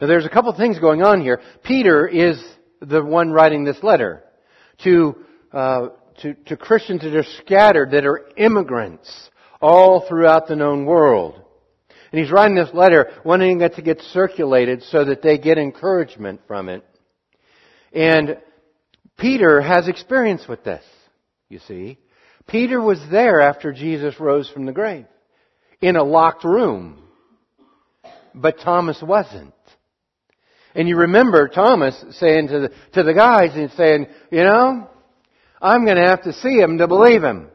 Now 0.00 0.06
there's 0.06 0.24
a 0.24 0.30
couple 0.30 0.52
things 0.54 0.78
going 0.78 1.02
on 1.02 1.20
here. 1.20 1.40
Peter 1.64 2.06
is 2.06 2.42
the 2.80 3.04
one 3.04 3.30
writing 3.30 3.64
this 3.64 3.82
letter 3.82 4.22
to, 4.84 5.16
uh, 5.52 5.88
to, 6.22 6.34
to 6.34 6.56
Christians 6.56 7.02
that 7.02 7.14
are 7.14 7.26
scattered, 7.44 7.90
that 7.90 8.06
are 8.06 8.28
immigrants 8.36 9.30
all 9.60 10.06
throughout 10.08 10.46
the 10.46 10.56
known 10.56 10.86
world. 10.86 11.42
And 12.10 12.20
he's 12.20 12.30
writing 12.30 12.56
this 12.56 12.72
letter 12.72 13.10
wanting 13.24 13.60
it 13.60 13.74
to 13.76 13.82
get 13.82 14.00
circulated 14.00 14.82
so 14.84 15.04
that 15.04 15.22
they 15.22 15.38
get 15.38 15.58
encouragement 15.58 16.40
from 16.46 16.68
it. 16.68 16.84
And 17.92 18.38
Peter 19.18 19.60
has 19.60 19.88
experience 19.88 20.46
with 20.48 20.64
this, 20.64 20.84
you 21.48 21.58
see. 21.58 21.98
Peter 22.46 22.80
was 22.80 23.00
there 23.10 23.40
after 23.40 23.72
Jesus 23.72 24.18
rose 24.18 24.48
from 24.48 24.64
the 24.64 24.72
grave 24.72 25.06
in 25.80 25.96
a 25.96 26.04
locked 26.04 26.44
room. 26.44 27.02
But 28.34 28.60
Thomas 28.60 29.02
wasn't. 29.02 29.54
And 30.74 30.88
you 30.88 30.96
remember 30.96 31.48
Thomas 31.48 32.02
saying 32.12 32.48
to 32.48 32.60
the, 32.60 32.72
to 32.92 33.02
the 33.02 33.14
guys 33.14 33.50
and 33.54 33.70
saying, 33.72 34.06
you 34.30 34.44
know, 34.44 34.88
I'm 35.60 35.84
going 35.84 35.96
to 35.96 36.08
have 36.08 36.22
to 36.22 36.32
see 36.32 36.58
him 36.58 36.78
to 36.78 36.86
believe 36.86 37.22
him. 37.22 37.48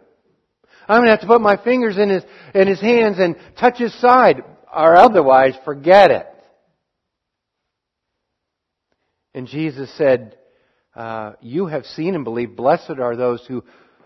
I'm 0.88 1.00
going 1.00 1.06
to 1.06 1.12
have 1.12 1.22
to 1.22 1.28
put 1.28 1.42
my 1.42 1.58
fingers 1.58 1.98
in 1.98 2.10
his, 2.10 2.24
in 2.54 2.68
his 2.68 2.82
hands 2.82 3.20
and 3.20 3.36
touch 3.60 3.78
his 3.78 3.94
side, 4.00 4.44
or 4.74 4.96
otherwise 4.96 5.56
forget 5.66 6.12
it. 6.12 6.28
And 9.34 9.48
Jesus 9.48 9.92
said, 9.98 10.38
uh, 10.96 11.34
you 11.42 11.66
have 11.68 11.86
seen 11.86 12.16
and 12.16 12.24
believed. 12.24 12.56
Blessed 12.56 13.00
are 13.00 13.16
those 13.16 13.44
who, 13.48 13.64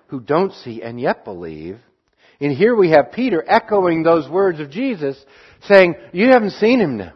who 0.08 0.20
don't 0.20 0.54
see 0.54 0.82
and 0.82 1.00
yet 1.00 1.26
believe. 1.26 1.80
And 2.40 2.56
here 2.56 2.76
we 2.76 2.92
have 2.92 3.12
Peter 3.12 3.44
echoing 3.46 4.04
those 4.04 4.30
words 4.30 4.60
of 4.60 4.70
Jesus, 4.70 5.18
saying, 5.64 5.96
you 6.14 6.28
haven't 6.28 6.52
seen 6.52 6.80
him 6.80 6.98
now. 6.98 7.14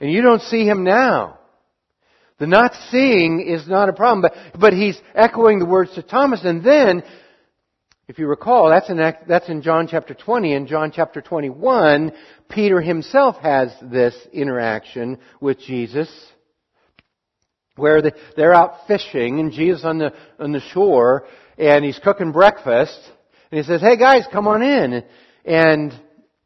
And 0.00 0.12
you 0.12 0.22
don't 0.22 0.42
see 0.42 0.64
him 0.64 0.84
now. 0.84 1.38
The 2.38 2.46
not 2.46 2.72
seeing 2.90 3.40
is 3.40 3.66
not 3.66 3.88
a 3.88 3.92
problem, 3.92 4.20
but, 4.20 4.60
but 4.60 4.72
he's 4.72 5.00
echoing 5.14 5.60
the 5.60 5.66
words 5.66 5.94
to 5.94 6.02
Thomas, 6.02 6.44
and 6.44 6.62
then 6.62 7.02
if 8.06 8.18
you 8.18 8.26
recall, 8.26 8.68
that's 8.68 8.90
in, 8.90 8.98
that's 9.26 9.48
in 9.48 9.62
John 9.62 9.88
chapter 9.88 10.12
20. 10.12 10.52
In 10.52 10.66
John 10.66 10.92
chapter 10.94 11.22
21, 11.22 12.12
Peter 12.50 12.80
himself 12.80 13.36
has 13.36 13.74
this 13.80 14.14
interaction 14.32 15.18
with 15.40 15.58
Jesus 15.60 16.10
where 17.76 18.02
they're 18.36 18.54
out 18.54 18.86
fishing 18.86 19.40
and 19.40 19.52
Jesus 19.52 19.84
on 19.84 19.98
the, 19.98 20.12
on 20.38 20.52
the 20.52 20.60
shore 20.60 21.26
and 21.58 21.84
he's 21.84 21.98
cooking 21.98 22.30
breakfast 22.30 22.98
and 23.50 23.58
he 23.58 23.66
says, 23.66 23.80
hey 23.80 23.96
guys, 23.96 24.24
come 24.30 24.46
on 24.46 24.62
in. 24.62 25.04
And 25.44 25.92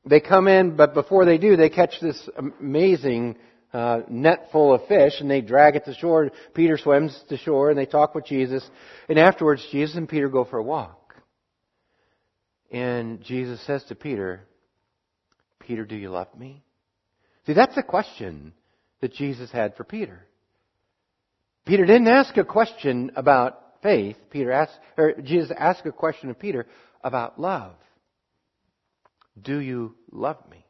they 0.05 0.21
come 0.21 0.47
in, 0.47 0.77
but 0.77 0.94
before 0.94 1.25
they 1.25 1.38
do, 1.38 1.57
they 1.57 1.71
catch 1.71 2.01
this 2.01 2.29
amazing 2.37 3.37
uh, 3.73 4.01
net 4.09 4.49
full 4.53 4.75
of 4.75 4.87
fish 4.87 5.14
and 5.21 5.31
they 5.31 5.40
drag 5.40 5.75
it 5.75 5.85
to 5.87 5.94
shore. 5.94 6.31
Peter 6.55 6.79
swims 6.79 7.21
to 7.29 7.37
shore 7.37 7.71
and 7.71 7.79
they 7.79 7.87
talk 7.87 8.14
with 8.14 8.27
Jesus. 8.27 8.68
And 9.09 9.18
afterwards, 9.18 9.66
Jesus 9.73 9.97
and 9.97 10.09
Peter 10.09 10.29
go 10.29 10.44
for 10.44 10.59
a 10.59 10.62
walk. 10.62 10.97
And 12.70 13.22
Jesus 13.22 13.64
says 13.66 13.83
to 13.85 13.94
Peter, 13.94 14.42
Peter, 15.61 15.85
do 15.85 15.96
you 15.96 16.11
love 16.11 16.28
me? 16.38 16.62
See, 17.46 17.54
that's 17.54 17.74
the 17.74 17.83
question 17.83 18.52
that 19.00 19.12
Jesus 19.14 19.50
had 19.50 19.74
for 19.76 19.85
Peter. 19.85 20.26
Peter 21.66 21.85
didn't 21.85 22.09
ask 22.09 22.37
a 22.37 22.44
question 22.44 23.12
about 23.16 23.59
faith. 23.83 24.16
Peter 24.31 24.52
asked, 24.52 24.78
or 24.96 25.14
Jesus 25.22 25.54
asked 25.57 25.87
a 25.87 25.92
question 25.92 26.31
of 26.31 26.38
Peter 26.38 26.66
about 27.02 27.40
love. 27.40 27.74
Do 29.40 29.59
you 29.59 29.94
love 30.11 30.38
me? 30.50 30.64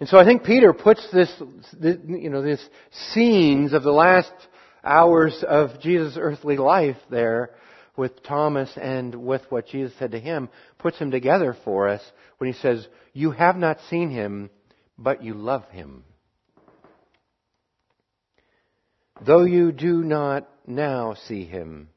And 0.00 0.08
so 0.08 0.16
I 0.16 0.24
think 0.24 0.44
Peter 0.44 0.72
puts 0.72 1.06
this, 1.12 1.32
you 1.80 2.30
know, 2.30 2.42
this 2.42 2.64
scenes 3.12 3.72
of 3.72 3.82
the 3.82 3.90
last 3.90 4.32
hours 4.84 5.44
of 5.46 5.80
Jesus' 5.80 6.16
earthly 6.18 6.56
life 6.56 6.96
there 7.10 7.50
with 7.98 8.22
Thomas 8.22 8.70
and 8.80 9.14
with 9.26 9.42
what 9.50 9.66
Jesus 9.66 9.92
said 9.98 10.12
to 10.12 10.20
him, 10.20 10.48
puts 10.78 10.98
them 10.98 11.10
together 11.10 11.56
for 11.64 11.88
us 11.88 12.00
when 12.38 12.50
he 12.50 12.58
says, 12.58 12.86
You 13.12 13.32
have 13.32 13.56
not 13.56 13.80
seen 13.90 14.10
him, 14.10 14.50
but 14.96 15.22
you 15.22 15.34
love 15.34 15.68
him. 15.70 16.04
Though 19.26 19.44
you 19.44 19.72
do 19.72 20.04
not 20.04 20.48
now 20.66 21.14
see 21.26 21.44
him, 21.44 21.88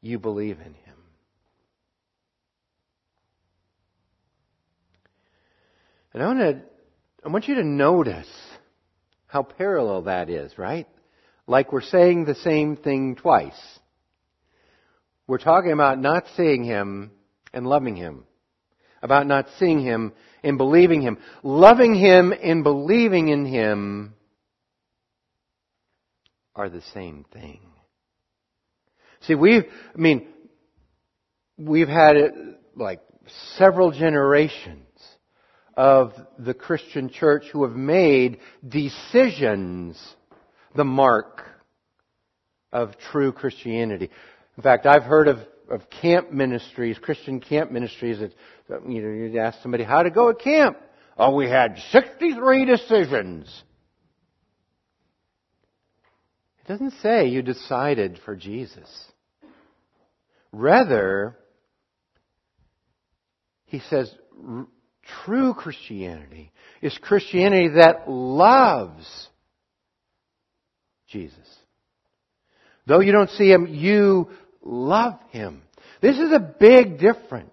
you 0.00 0.18
believe 0.18 0.58
in 0.58 0.72
him. 0.72 0.96
And 6.14 6.22
I 6.22 6.26
want 6.28 6.38
to, 6.38 6.62
I 7.26 7.28
want 7.28 7.46
you 7.46 7.56
to 7.56 7.64
notice 7.64 8.30
how 9.26 9.42
parallel 9.42 10.02
that 10.02 10.30
is, 10.30 10.56
right? 10.56 10.88
Like 11.46 11.72
we're 11.72 11.82
saying 11.82 12.24
the 12.24 12.34
same 12.36 12.76
thing 12.76 13.16
twice. 13.16 13.52
We're 15.26 15.38
talking 15.38 15.72
about 15.72 15.98
not 15.98 16.24
seeing 16.36 16.64
Him 16.64 17.10
and 17.52 17.66
loving 17.66 17.96
Him. 17.96 18.24
About 19.02 19.26
not 19.26 19.46
seeing 19.58 19.80
Him 19.80 20.12
and 20.42 20.56
believing 20.56 21.02
Him. 21.02 21.18
Loving 21.42 21.94
Him 21.94 22.32
and 22.32 22.62
believing 22.62 23.28
in 23.28 23.44
Him 23.44 24.14
are 26.54 26.70
the 26.70 26.82
same 26.94 27.24
thing. 27.32 27.60
See, 29.22 29.34
we've, 29.34 29.64
I 29.94 29.98
mean, 29.98 30.26
we've 31.58 31.88
had 31.88 32.16
like 32.74 33.00
several 33.56 33.90
generations 33.90 34.86
of 35.76 36.12
the 36.38 36.54
Christian 36.54 37.10
church 37.10 37.44
who 37.52 37.64
have 37.64 37.76
made 37.76 38.38
decisions 38.66 39.98
the 40.74 40.84
mark 40.84 41.42
of 42.72 42.96
true 43.10 43.32
Christianity. 43.32 44.10
In 44.56 44.62
fact, 44.62 44.86
I've 44.86 45.02
heard 45.02 45.28
of, 45.28 45.38
of 45.70 45.82
camp 45.90 46.32
ministries, 46.32 46.98
Christian 46.98 47.40
camp 47.40 47.70
ministries 47.70 48.18
that, 48.18 48.32
you 48.88 49.02
know, 49.02 49.08
you'd 49.08 49.36
ask 49.36 49.60
somebody 49.62 49.84
how 49.84 50.02
to 50.02 50.10
go 50.10 50.30
at 50.30 50.40
camp. 50.40 50.78
Oh, 51.18 51.34
we 51.34 51.48
had 51.48 51.78
63 51.90 52.64
decisions. 52.64 53.62
It 56.64 56.68
doesn't 56.68 56.94
say 57.02 57.28
you 57.28 57.42
decided 57.42 58.18
for 58.24 58.34
Jesus. 58.34 58.88
Rather, 60.52 61.36
he 63.66 63.80
says, 63.80 64.12
true 65.24 65.54
Christianity 65.54 66.50
is 66.82 66.96
Christianity 66.98 67.68
that 67.80 68.10
loves 68.10 69.28
Jesus. 71.08 71.38
Though 72.86 73.00
you 73.00 73.12
don't 73.12 73.30
see 73.30 73.50
him, 73.50 73.66
you 73.66 74.28
love 74.66 75.18
him. 75.30 75.62
This 76.02 76.18
is 76.18 76.32
a 76.32 76.40
big 76.40 76.98
difference. 76.98 77.50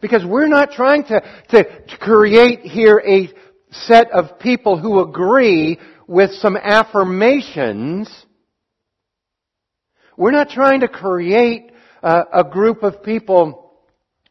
Because 0.00 0.24
we're 0.24 0.46
not 0.46 0.70
trying 0.70 1.04
to, 1.04 1.20
to, 1.50 1.64
create 1.98 2.60
here 2.60 3.02
a 3.04 3.28
set 3.70 4.10
of 4.12 4.38
people 4.38 4.78
who 4.78 5.00
agree 5.00 5.78
with 6.06 6.30
some 6.34 6.56
affirmations. 6.56 8.08
We're 10.16 10.30
not 10.30 10.50
trying 10.50 10.80
to 10.80 10.88
create 10.88 11.72
a, 12.02 12.22
a 12.34 12.44
group 12.44 12.84
of 12.84 13.02
people 13.02 13.72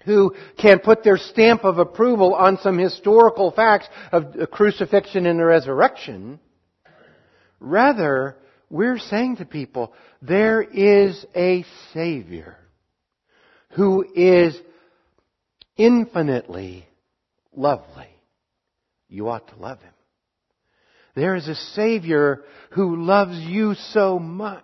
who 0.06 0.34
can 0.58 0.80
put 0.80 1.04
their 1.04 1.18
stamp 1.18 1.66
of 1.66 1.78
approval 1.78 2.34
on 2.34 2.58
some 2.60 2.78
historical 2.78 3.52
facts 3.52 3.88
of 4.14 4.32
the 4.34 4.48
crucifixion 4.48 5.26
and 5.26 5.40
the 5.40 5.46
resurrection. 5.46 6.40
Rather, 7.60 8.38
we're 8.70 9.00
saying 9.00 9.38
to 9.38 9.46
people, 9.46 9.94
there 10.22 10.62
is 10.62 11.26
a 11.36 11.66
Savior 11.94 12.58
who 13.72 14.06
is 14.16 14.58
infinitely 15.76 16.86
lovely. 17.56 18.08
You 19.08 19.30
ought 19.30 19.48
to 19.50 19.56
love 19.56 19.82
him. 19.82 19.94
There 21.16 21.36
is 21.36 21.48
a 21.48 21.56
Savior 21.56 22.44
who 22.72 23.04
loves 23.04 23.38
you 23.40 23.74
so 23.92 24.20
much 24.20 24.64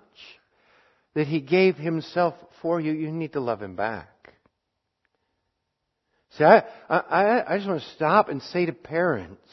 that 1.16 1.28
he 1.28 1.42
gave 1.42 1.76
himself 1.76 2.36
for 2.62 2.80
you. 2.80 2.92
You 2.94 3.12
need 3.12 3.34
to 3.34 3.40
love 3.40 3.62
him 3.62 3.76
back. 3.76 4.10
See, 6.38 6.44
I, 6.44 6.64
I, 6.90 7.54
I 7.54 7.58
just 7.58 7.68
want 7.68 7.82
to 7.82 7.90
stop 7.96 8.30
and 8.30 8.42
say 8.42 8.66
to 8.66 8.74
parents, 8.74 9.50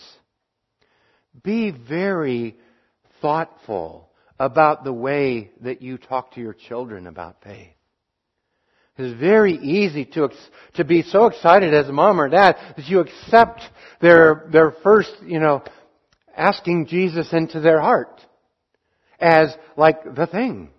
be 1.42 1.70
very 1.70 2.56
thoughtful 3.20 4.10
about 4.38 4.84
the 4.84 4.92
way 4.92 5.50
that 5.60 5.82
you 5.82 5.98
talk 5.98 6.32
to 6.34 6.40
your 6.40 6.54
children 6.54 7.06
about 7.06 7.42
faith. 7.42 7.74
It's 8.98 9.18
very 9.18 9.54
easy 9.54 10.04
to, 10.04 10.28
to 10.74 10.84
be 10.84 11.02
so 11.02 11.26
excited 11.26 11.72
as 11.72 11.88
a 11.88 11.92
mom 11.92 12.20
or 12.20 12.28
dad 12.28 12.56
that 12.76 12.86
you 12.86 13.00
accept 13.00 13.60
their, 14.00 14.48
their 14.52 14.72
first, 14.82 15.10
you 15.24 15.40
know, 15.40 15.62
asking 16.36 16.86
Jesus 16.86 17.32
into 17.32 17.60
their 17.60 17.80
heart 17.80 18.20
as 19.18 19.56
like 19.76 20.14
the 20.14 20.26
thing. 20.26 20.70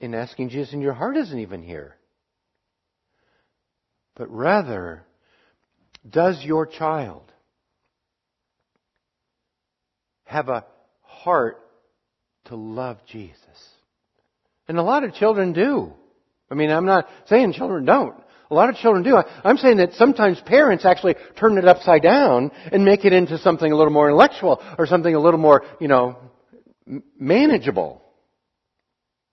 And 0.00 0.14
asking 0.14 0.50
Jesus 0.50 0.74
in 0.74 0.82
your 0.82 0.92
heart 0.92 1.16
isn't 1.16 1.38
even 1.38 1.62
here. 1.62 1.96
But 4.14 4.30
rather, 4.30 5.04
does 6.08 6.44
your 6.44 6.66
child 6.66 7.32
have 10.24 10.48
a 10.48 10.64
heart 11.02 11.65
to 12.46 12.56
love 12.56 12.98
Jesus? 13.06 13.38
And 14.68 14.78
a 14.78 14.82
lot 14.82 15.04
of 15.04 15.14
children 15.14 15.52
do. 15.52 15.92
I 16.50 16.54
mean, 16.54 16.70
I'm 16.70 16.86
not 16.86 17.08
saying 17.26 17.52
children 17.52 17.84
don't. 17.84 18.14
A 18.50 18.54
lot 18.54 18.68
of 18.68 18.76
children 18.76 19.02
do. 19.02 19.16
I'm 19.44 19.56
saying 19.56 19.78
that 19.78 19.94
sometimes 19.94 20.40
parents 20.40 20.84
actually 20.84 21.16
turn 21.36 21.58
it 21.58 21.66
upside 21.66 22.02
down 22.02 22.52
and 22.70 22.84
make 22.84 23.04
it 23.04 23.12
into 23.12 23.38
something 23.38 23.70
a 23.70 23.76
little 23.76 23.92
more 23.92 24.08
intellectual 24.08 24.62
or 24.78 24.86
something 24.86 25.14
a 25.14 25.20
little 25.20 25.40
more, 25.40 25.64
you 25.80 25.88
know, 25.88 26.16
manageable, 27.18 28.02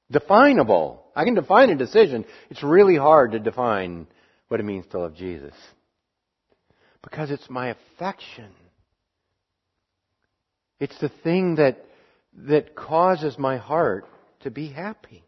definable. 0.09 1.03
I 1.15 1.25
can 1.25 1.35
define 1.35 1.69
a 1.69 1.75
decision. 1.75 2.25
It's 2.49 2.63
really 2.63 2.95
hard 2.95 3.33
to 3.33 3.39
define 3.39 4.07
what 4.47 4.59
it 4.59 4.63
means 4.63 4.85
to 4.91 4.99
love 4.99 5.15
Jesus. 5.15 5.53
Because 7.03 7.29
it's 7.29 7.49
my 7.49 7.67
affection. 7.69 8.49
It's 10.79 10.97
the 10.99 11.11
thing 11.23 11.55
that, 11.55 11.85
that 12.35 12.75
causes 12.75 13.37
my 13.37 13.57
heart 13.57 14.05
to 14.41 14.51
be 14.51 14.67
happy. 14.67 15.23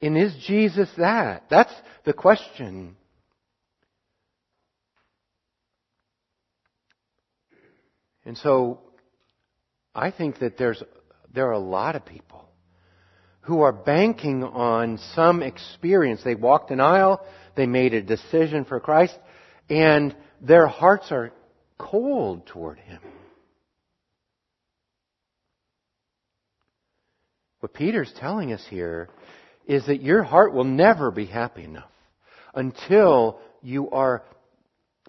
And 0.00 0.18
is 0.18 0.34
Jesus 0.46 0.88
that? 0.98 1.44
That's 1.50 1.72
the 2.04 2.12
question. 2.12 2.96
And 8.24 8.36
so, 8.38 8.80
I 9.94 10.10
think 10.10 10.38
that 10.38 10.56
there's, 10.56 10.82
there 11.32 11.48
are 11.48 11.52
a 11.52 11.58
lot 11.58 11.96
of 11.96 12.06
people 12.06 12.48
who 13.42 13.60
are 13.60 13.72
banking 13.72 14.44
on 14.44 14.98
some 15.14 15.42
experience. 15.42 16.22
They 16.24 16.36
walked 16.36 16.70
an 16.70 16.80
aisle, 16.80 17.24
they 17.56 17.66
made 17.66 17.92
a 17.92 18.02
decision 18.02 18.64
for 18.64 18.80
Christ, 18.80 19.18
and 19.68 20.14
their 20.40 20.66
hearts 20.66 21.10
are 21.10 21.32
cold 21.78 22.46
toward 22.46 22.78
Him. 22.78 23.00
What 27.62 27.74
Peter's 27.74 28.12
telling 28.18 28.52
us 28.52 28.66
here 28.68 29.08
is 29.66 29.86
that 29.86 30.02
your 30.02 30.24
heart 30.24 30.52
will 30.52 30.64
never 30.64 31.12
be 31.12 31.26
happy 31.26 31.62
enough 31.62 31.92
until 32.56 33.38
you 33.62 33.88
are 33.90 34.24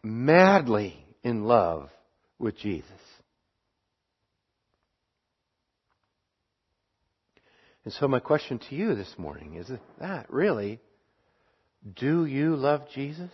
madly 0.04 1.04
in 1.24 1.46
love 1.46 1.90
with 2.38 2.56
Jesus. 2.56 2.92
And 7.86 7.92
so 7.96 8.08
my 8.08 8.20
question 8.20 8.60
to 8.70 8.76
you 8.76 8.94
this 8.94 9.16
morning 9.18 9.56
is 9.56 9.72
that 10.00 10.32
really, 10.32 10.80
do 11.96 12.28
you 12.28 12.56
love 12.56 12.84
Jesus? 12.94 13.32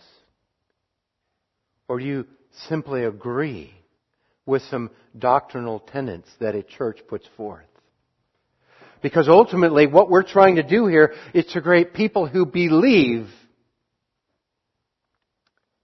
Or 1.88 1.98
do 1.98 2.06
you 2.06 2.26
simply 2.68 3.04
agree 3.04 3.74
with 4.46 4.62
some 4.62 4.88
doctrinal 5.18 5.78
tenets 5.78 6.30
that 6.40 6.54
a 6.54 6.62
church 6.62 7.00
puts 7.06 7.26
forth? 7.36 7.66
Because 9.02 9.28
ultimately 9.28 9.86
what 9.86 10.10
we're 10.10 10.22
trying 10.22 10.56
to 10.56 10.62
do 10.62 10.86
here 10.86 11.14
is 11.32 11.46
to 11.46 11.62
create 11.62 11.94
people 11.94 12.26
who 12.26 12.44
believe 12.44 13.28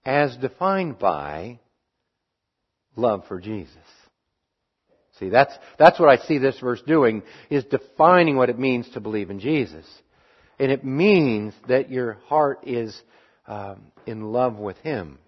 as 0.05 0.35
defined 0.37 0.99
by 0.99 1.59
love 2.95 3.25
for 3.27 3.39
Jesus. 3.39 3.75
See, 5.19 5.29
that's, 5.29 5.53
that's 5.79 5.99
what 5.99 6.09
I 6.09 6.23
see 6.25 6.37
this 6.37 6.59
verse 6.59 6.81
doing, 6.85 7.23
is 7.49 7.63
defining 7.65 8.35
what 8.35 8.49
it 8.49 8.59
means 8.59 8.87
to 8.89 8.99
believe 8.99 9.29
in 9.29 9.39
Jesus. 9.39 9.85
And 10.59 10.71
it 10.71 10.83
means 10.83 11.53
that 11.67 11.89
your 11.89 12.13
heart 12.27 12.59
is 12.63 12.99
um, 13.47 13.91
in 14.05 14.31
love 14.31 14.57
with 14.57 14.77
Him. 14.77 15.19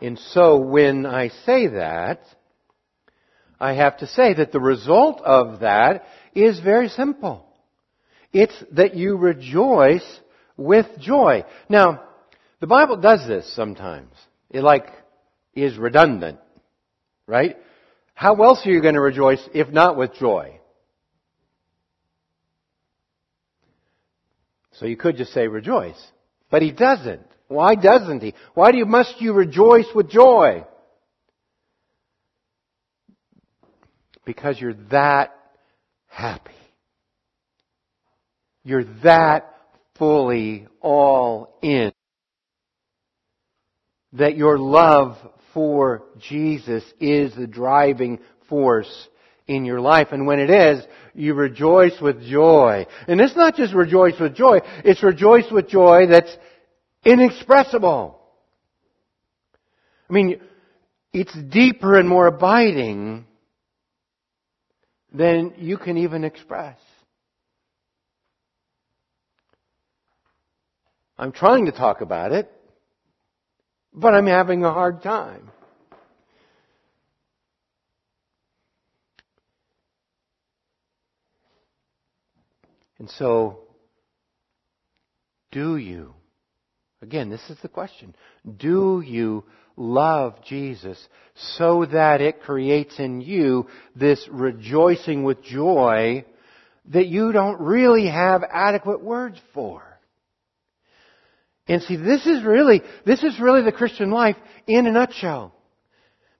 And 0.00 0.18
so 0.18 0.58
when 0.58 1.04
I 1.04 1.28
say 1.28 1.66
that, 1.68 2.22
I 3.60 3.74
have 3.74 3.98
to 3.98 4.06
say 4.06 4.34
that 4.34 4.52
the 4.52 4.60
result 4.60 5.20
of 5.20 5.60
that 5.60 6.04
is 6.34 6.58
very 6.60 6.88
simple. 6.88 7.46
It's 8.32 8.54
that 8.72 8.94
you 8.94 9.16
rejoice 9.16 10.20
with 10.56 10.86
joy. 10.98 11.44
Now, 11.68 12.02
the 12.60 12.66
Bible 12.66 12.96
does 12.96 13.26
this 13.26 13.52
sometimes. 13.54 14.12
It 14.50 14.62
like 14.62 14.86
is 15.54 15.76
redundant, 15.76 16.38
right? 17.26 17.56
How 18.14 18.34
else 18.36 18.64
are 18.66 18.70
you 18.70 18.80
going 18.80 18.94
to 18.94 19.00
rejoice 19.00 19.46
if 19.52 19.68
not 19.68 19.96
with 19.96 20.14
joy? 20.14 20.60
So 24.72 24.86
you 24.86 24.96
could 24.96 25.16
just 25.16 25.32
say 25.34 25.48
rejoice. 25.48 26.00
But 26.50 26.62
he 26.62 26.72
doesn't. 26.72 27.26
Why 27.48 27.74
doesn't 27.74 28.22
he? 28.22 28.34
Why 28.54 28.72
do 28.72 28.78
you, 28.78 28.86
must 28.86 29.20
you 29.20 29.32
rejoice 29.32 29.86
with 29.94 30.08
joy? 30.08 30.64
Because 34.30 34.60
you're 34.60 34.74
that 34.92 35.34
happy. 36.06 36.52
You're 38.62 38.84
that 39.02 39.52
fully 39.98 40.68
all 40.80 41.58
in. 41.62 41.90
That 44.12 44.36
your 44.36 44.56
love 44.56 45.16
for 45.52 46.04
Jesus 46.20 46.84
is 47.00 47.34
the 47.34 47.48
driving 47.48 48.20
force 48.48 49.08
in 49.48 49.64
your 49.64 49.80
life. 49.80 50.12
And 50.12 50.28
when 50.28 50.38
it 50.38 50.48
is, 50.48 50.86
you 51.12 51.34
rejoice 51.34 52.00
with 52.00 52.22
joy. 52.22 52.86
And 53.08 53.20
it's 53.20 53.34
not 53.34 53.56
just 53.56 53.74
rejoice 53.74 54.20
with 54.20 54.36
joy, 54.36 54.60
it's 54.84 55.02
rejoice 55.02 55.50
with 55.50 55.66
joy 55.66 56.06
that's 56.08 56.36
inexpressible. 57.04 58.16
I 60.08 60.12
mean, 60.12 60.40
it's 61.12 61.36
deeper 61.48 61.98
and 61.98 62.08
more 62.08 62.28
abiding 62.28 63.26
than 65.12 65.54
you 65.58 65.76
can 65.76 65.96
even 65.96 66.24
express. 66.24 66.78
I'm 71.18 71.32
trying 71.32 71.66
to 71.66 71.72
talk 71.72 72.00
about 72.00 72.32
it, 72.32 72.50
but 73.92 74.14
I'm 74.14 74.26
having 74.26 74.64
a 74.64 74.72
hard 74.72 75.02
time. 75.02 75.50
And 82.98 83.10
so, 83.10 83.60
do 85.52 85.76
you? 85.76 86.14
Again, 87.02 87.30
this 87.30 87.40
is 87.48 87.56
the 87.62 87.68
question. 87.68 88.14
Do 88.58 89.02
you 89.04 89.44
love 89.76 90.34
Jesus 90.44 90.98
so 91.56 91.86
that 91.86 92.20
it 92.20 92.42
creates 92.42 92.98
in 92.98 93.20
you 93.20 93.66
this 93.96 94.26
rejoicing 94.30 95.24
with 95.24 95.42
joy 95.42 96.24
that 96.86 97.06
you 97.06 97.32
don't 97.32 97.60
really 97.60 98.08
have 98.08 98.42
adequate 98.42 99.02
words 99.02 99.38
for? 99.54 99.82
And 101.68 101.82
see, 101.82 101.96
this 101.96 102.26
is 102.26 102.42
really, 102.42 102.82
this 103.06 103.22
is 103.22 103.38
really 103.38 103.62
the 103.62 103.72
Christian 103.72 104.10
life 104.10 104.36
in 104.66 104.86
a 104.86 104.90
nutshell. 104.90 105.54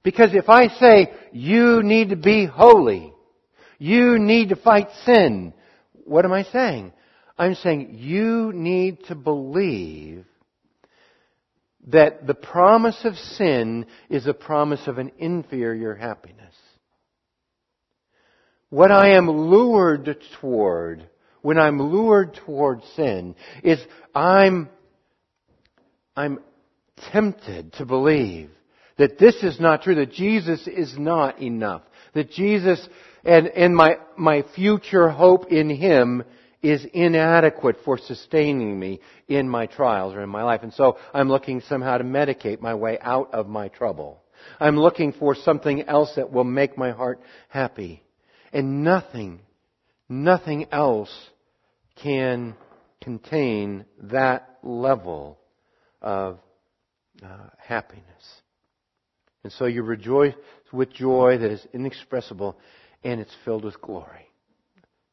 Because 0.02 0.30
if 0.32 0.48
I 0.48 0.68
say, 0.68 1.12
you 1.32 1.82
need 1.82 2.08
to 2.08 2.16
be 2.16 2.46
holy, 2.46 3.12
you 3.78 4.18
need 4.18 4.48
to 4.48 4.56
fight 4.56 4.88
sin, 5.04 5.52
what 6.04 6.24
am 6.24 6.32
I 6.32 6.44
saying? 6.44 6.92
I'm 7.38 7.54
saying 7.54 7.94
you 7.98 8.52
need 8.52 9.04
to 9.04 9.14
believe 9.14 10.26
that 11.88 12.26
the 12.26 12.34
promise 12.34 12.98
of 13.04 13.16
sin 13.16 13.86
is 14.08 14.26
a 14.26 14.34
promise 14.34 14.86
of 14.86 14.98
an 14.98 15.12
inferior 15.18 15.94
happiness. 15.94 16.54
What 18.68 18.92
I 18.92 19.16
am 19.16 19.28
lured 19.28 20.16
toward 20.40 21.08
when 21.42 21.58
I'm 21.58 21.80
lured 21.80 22.38
toward 22.44 22.82
sin 22.96 23.34
is 23.64 23.80
I'm 24.14 24.68
I'm 26.14 26.40
tempted 27.12 27.72
to 27.74 27.86
believe 27.86 28.50
that 28.98 29.18
this 29.18 29.42
is 29.42 29.58
not 29.58 29.82
true, 29.82 29.94
that 29.94 30.12
Jesus 30.12 30.68
is 30.68 30.98
not 30.98 31.40
enough, 31.40 31.82
that 32.12 32.30
Jesus 32.30 32.86
and, 33.24 33.48
and 33.48 33.74
my, 33.74 33.98
my 34.16 34.44
future 34.54 35.08
hope 35.08 35.50
in 35.50 35.68
Him 35.68 36.24
is 36.62 36.86
inadequate 36.92 37.76
for 37.84 37.98
sustaining 37.98 38.78
me 38.78 39.00
in 39.28 39.48
my 39.48 39.66
trials 39.66 40.14
or 40.14 40.22
in 40.22 40.28
my 40.28 40.42
life. 40.42 40.62
And 40.62 40.72
so 40.74 40.98
I'm 41.14 41.28
looking 41.28 41.60
somehow 41.62 41.98
to 41.98 42.04
medicate 42.04 42.60
my 42.60 42.74
way 42.74 42.98
out 43.00 43.32
of 43.32 43.48
my 43.48 43.68
trouble. 43.68 44.22
I'm 44.58 44.76
looking 44.76 45.12
for 45.12 45.34
something 45.34 45.82
else 45.82 46.12
that 46.16 46.32
will 46.32 46.44
make 46.44 46.76
my 46.76 46.90
heart 46.90 47.20
happy. 47.48 48.02
And 48.52 48.84
nothing, 48.84 49.40
nothing 50.08 50.66
else 50.72 51.14
can 52.02 52.54
contain 53.00 53.84
that 54.02 54.58
level 54.62 55.38
of 56.02 56.38
uh, 57.22 57.48
happiness. 57.58 58.04
And 59.44 59.52
so 59.52 59.66
you 59.66 59.82
rejoice 59.82 60.34
with 60.72 60.92
joy 60.92 61.38
that 61.38 61.50
is 61.50 61.66
inexpressible 61.72 62.58
and 63.02 63.20
it's 63.20 63.34
filled 63.44 63.64
with 63.64 63.80
glory. 63.80 64.29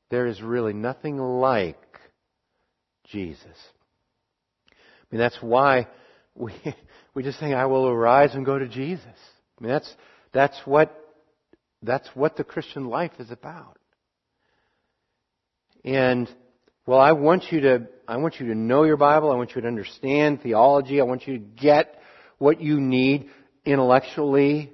There 0.10 0.28
is 0.28 0.42
really 0.42 0.74
nothing 0.74 1.18
like 1.18 1.78
Jesus. 3.10 3.46
I 4.74 4.76
mean, 5.12 5.20
that's 5.20 5.38
why 5.42 5.88
we, 6.36 6.54
we 7.14 7.24
just 7.24 7.40
think, 7.40 7.56
I 7.56 7.66
will 7.66 7.88
arise 7.88 8.34
and 8.34 8.46
go 8.46 8.58
to 8.58 8.68
Jesus. 8.68 9.06
I 9.06 9.64
mean, 9.64 9.72
that's, 9.72 9.94
that's 10.34 10.60
what, 10.66 10.96
that's 11.82 12.08
what 12.14 12.38
the 12.38 12.44
Christian 12.44 12.86
life 12.86 13.14
is 13.20 13.32
about. 13.32 13.78
And 15.84 16.30
well, 16.86 17.00
I 17.00 17.12
want 17.12 17.52
you 17.52 17.62
to, 17.62 17.88
I 18.08 18.18
want 18.18 18.40
you 18.40 18.48
to 18.48 18.56
know 18.56 18.84
your 18.84 18.98
Bible. 18.98 19.32
I 19.32 19.36
want 19.36 19.56
you 19.56 19.62
to 19.62 19.68
understand 19.68 20.42
theology. 20.42 21.02
I 21.02 21.04
want 21.04 21.28
you 21.28 21.38
to 21.38 21.44
get 21.44 22.00
what 22.38 22.62
you 22.62 22.80
need 22.80 23.30
intellectually 23.66 24.72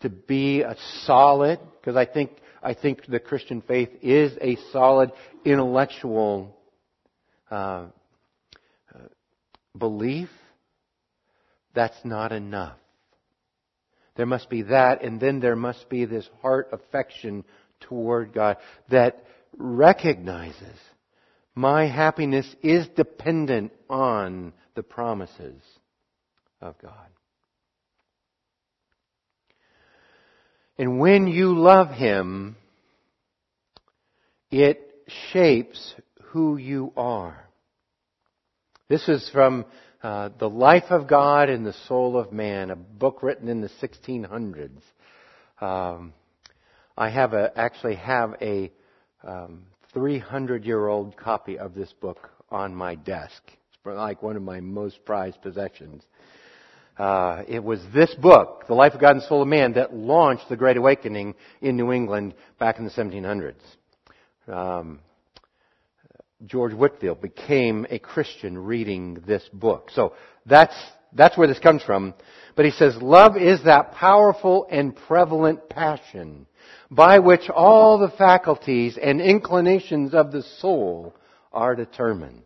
to 0.00 0.08
be 0.08 0.62
a 0.62 0.76
solid, 1.04 1.60
because 1.80 1.96
I 1.96 2.06
think, 2.06 2.32
I 2.64 2.74
think 2.74 3.06
the 3.06 3.20
Christian 3.20 3.60
faith 3.60 3.90
is 4.00 4.32
a 4.40 4.56
solid 4.72 5.12
intellectual 5.44 6.56
uh, 7.50 7.86
uh, 8.94 8.98
belief. 9.76 10.30
That's 11.74 11.98
not 12.04 12.32
enough. 12.32 12.78
There 14.16 14.26
must 14.26 14.48
be 14.48 14.62
that, 14.62 15.02
and 15.02 15.20
then 15.20 15.40
there 15.40 15.56
must 15.56 15.88
be 15.88 16.04
this 16.06 16.28
heart 16.40 16.68
affection 16.72 17.44
toward 17.80 18.32
God 18.32 18.56
that 18.88 19.24
recognizes 19.56 20.78
my 21.54 21.86
happiness 21.86 22.46
is 22.62 22.88
dependent 22.96 23.72
on 23.90 24.52
the 24.74 24.82
promises 24.82 25.60
of 26.60 26.76
God. 26.78 27.08
And 30.76 30.98
when 30.98 31.28
you 31.28 31.56
love 31.56 31.90
Him, 31.90 32.56
it 34.50 34.80
shapes 35.32 35.94
who 36.26 36.56
you 36.56 36.92
are. 36.96 37.48
This 38.88 39.08
is 39.08 39.28
from 39.32 39.66
uh, 40.02 40.30
The 40.38 40.50
Life 40.50 40.90
of 40.90 41.06
God 41.06 41.48
and 41.48 41.64
the 41.64 41.74
Soul 41.86 42.18
of 42.18 42.32
Man, 42.32 42.70
a 42.70 42.76
book 42.76 43.22
written 43.22 43.48
in 43.48 43.60
the 43.60 43.70
1600s. 43.80 44.82
Um, 45.60 46.12
I 46.96 47.08
have 47.08 47.32
a, 47.32 47.52
actually 47.56 47.96
have 47.96 48.34
a 48.40 48.72
um, 49.22 49.62
300 49.92 50.64
year 50.64 50.88
old 50.88 51.16
copy 51.16 51.58
of 51.58 51.74
this 51.74 51.92
book 52.00 52.30
on 52.50 52.74
my 52.74 52.96
desk. 52.96 53.42
It's 53.46 53.86
like 53.86 54.22
one 54.22 54.36
of 54.36 54.42
my 54.42 54.60
most 54.60 55.04
prized 55.04 55.40
possessions. 55.40 56.02
Uh, 56.96 57.42
it 57.48 57.62
was 57.62 57.80
this 57.92 58.14
book, 58.14 58.64
The 58.68 58.74
Life 58.74 58.94
of 58.94 59.00
God 59.00 59.16
and 59.16 59.22
Soul 59.24 59.42
of 59.42 59.48
Man, 59.48 59.72
that 59.72 59.94
launched 59.94 60.48
the 60.48 60.56
Great 60.56 60.76
Awakening 60.76 61.34
in 61.60 61.76
New 61.76 61.92
England 61.92 62.34
back 62.58 62.78
in 62.78 62.84
the 62.84 62.90
1700s. 62.90 63.54
Um, 64.46 65.00
George 66.46 66.72
Whitefield 66.72 67.20
became 67.20 67.86
a 67.90 67.98
Christian 67.98 68.56
reading 68.58 69.22
this 69.26 69.42
book. 69.52 69.90
So 69.92 70.14
that's, 70.46 70.76
that's 71.12 71.36
where 71.36 71.48
this 71.48 71.58
comes 71.58 71.82
from. 71.82 72.14
But 72.54 72.64
he 72.66 72.70
says, 72.70 72.96
love 73.00 73.36
is 73.36 73.64
that 73.64 73.92
powerful 73.92 74.66
and 74.70 74.94
prevalent 74.94 75.68
passion 75.68 76.46
by 76.90 77.18
which 77.18 77.48
all 77.50 77.98
the 77.98 78.16
faculties 78.16 78.98
and 79.02 79.20
inclinations 79.20 80.14
of 80.14 80.30
the 80.30 80.42
soul 80.58 81.14
are 81.52 81.74
determined, 81.74 82.43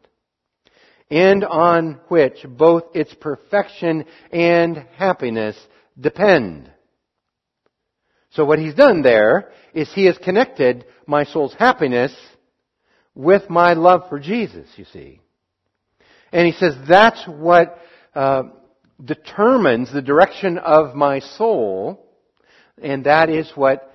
and 1.11 1.45
on 1.45 2.01
which 2.09 2.45
both 2.47 2.85
its 2.95 3.15
perfection 3.15 4.05
and 4.33 4.85
happiness 4.97 5.57
depend. 5.99 6.71
So 8.31 8.45
what 8.45 8.59
he's 8.59 8.75
done 8.75 9.03
there 9.03 9.51
is 9.73 9.93
he 9.93 10.05
has 10.05 10.19
connected 10.19 10.85
my 11.07 11.25
soul's 11.25 11.55
happiness 11.55 12.15
with 13.15 13.49
my 13.49 13.73
love 13.73 14.09
for 14.09 14.19
Jesus, 14.19 14.69
you 14.77 14.85
see. 14.85 15.21
And 16.31 16.47
he 16.47 16.53
says 16.53 16.75
that's 16.87 17.25
what 17.27 17.79
uh, 18.15 18.43
determines 19.03 19.93
the 19.93 20.03
direction 20.03 20.59
of 20.59 20.95
my 20.95 21.21
soul, 21.21 22.07
and 22.81 23.05
that 23.05 23.31
is 23.31 23.51
what 23.55 23.93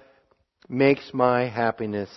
makes 0.68 1.12
my 1.14 1.48
happiness 1.48 2.10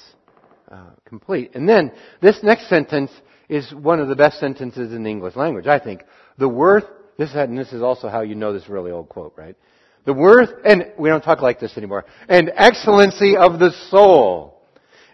uh, 0.70 0.90
complete. 1.04 1.54
And 1.54 1.68
then 1.68 1.92
this 2.22 2.42
next 2.42 2.68
sentence 2.68 3.10
is 3.48 3.72
one 3.72 4.00
of 4.00 4.08
the 4.08 4.16
best 4.16 4.38
sentences 4.40 4.92
in 4.92 5.02
the 5.02 5.10
English 5.10 5.36
language, 5.36 5.66
I 5.66 5.78
think. 5.78 6.02
The 6.38 6.48
worth, 6.48 6.84
this, 7.18 7.30
and 7.34 7.58
this 7.58 7.72
is 7.72 7.82
also 7.82 8.08
how 8.08 8.22
you 8.22 8.34
know 8.34 8.52
this 8.52 8.68
really 8.68 8.90
old 8.90 9.08
quote, 9.08 9.34
right? 9.36 9.56
The 10.04 10.12
worth, 10.12 10.50
and 10.64 10.92
we 10.98 11.08
don't 11.08 11.22
talk 11.22 11.42
like 11.42 11.58
this 11.58 11.76
anymore, 11.76 12.04
and 12.28 12.50
excellency 12.54 13.36
of 13.36 13.58
the 13.58 13.72
soul 13.90 14.62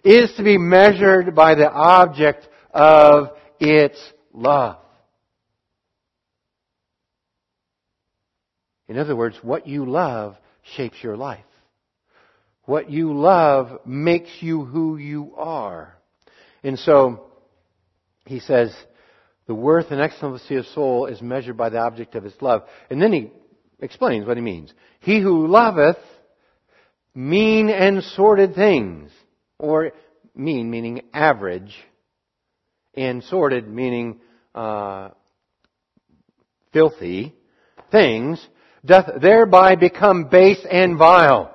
is 0.04 0.32
to 0.36 0.42
be 0.42 0.58
measured 0.58 1.34
by 1.34 1.54
the 1.54 1.70
object 1.70 2.48
of 2.72 3.30
its 3.60 3.98
love. 4.32 4.78
In 8.88 8.98
other 8.98 9.16
words, 9.16 9.38
what 9.42 9.66
you 9.66 9.86
love 9.86 10.36
shapes 10.76 10.96
your 11.02 11.16
life. 11.16 11.44
What 12.64 12.90
you 12.90 13.14
love 13.14 13.86
makes 13.86 14.30
you 14.40 14.64
who 14.64 14.96
you 14.96 15.34
are. 15.36 15.96
And 16.62 16.78
so, 16.78 17.31
he 18.24 18.40
says, 18.40 18.74
the 19.46 19.54
worth 19.54 19.90
and 19.90 20.00
excellency 20.00 20.56
of 20.56 20.66
soul 20.66 21.06
is 21.06 21.20
measured 21.20 21.56
by 21.56 21.68
the 21.68 21.78
object 21.78 22.14
of 22.14 22.24
his 22.24 22.34
love. 22.40 22.62
And 22.90 23.02
then 23.02 23.12
he 23.12 23.32
explains 23.80 24.26
what 24.26 24.36
he 24.36 24.42
means. 24.42 24.72
He 25.00 25.20
who 25.20 25.46
loveth 25.46 25.98
mean 27.14 27.68
and 27.68 28.02
sordid 28.02 28.54
things, 28.54 29.10
or 29.58 29.92
mean 30.34 30.70
meaning 30.70 31.02
average, 31.12 31.74
and 32.94 33.22
sordid 33.24 33.68
meaning 33.68 34.20
uh, 34.54 35.10
filthy 36.72 37.34
things, 37.90 38.46
doth 38.84 39.20
thereby 39.20 39.76
become 39.76 40.28
base 40.28 40.64
and 40.70 40.96
vile 40.96 41.52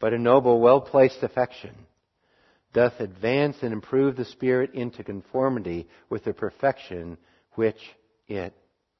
but 0.00 0.12
a 0.12 0.18
noble, 0.18 0.60
well-placed 0.60 1.22
affection 1.22 1.74
doth 2.74 3.00
advance 3.00 3.56
and 3.62 3.72
improve 3.72 4.16
the 4.16 4.24
spirit 4.26 4.74
into 4.74 5.02
conformity 5.02 5.88
with 6.10 6.24
the 6.24 6.34
perfection 6.34 7.16
which 7.54 7.78
it 8.28 8.52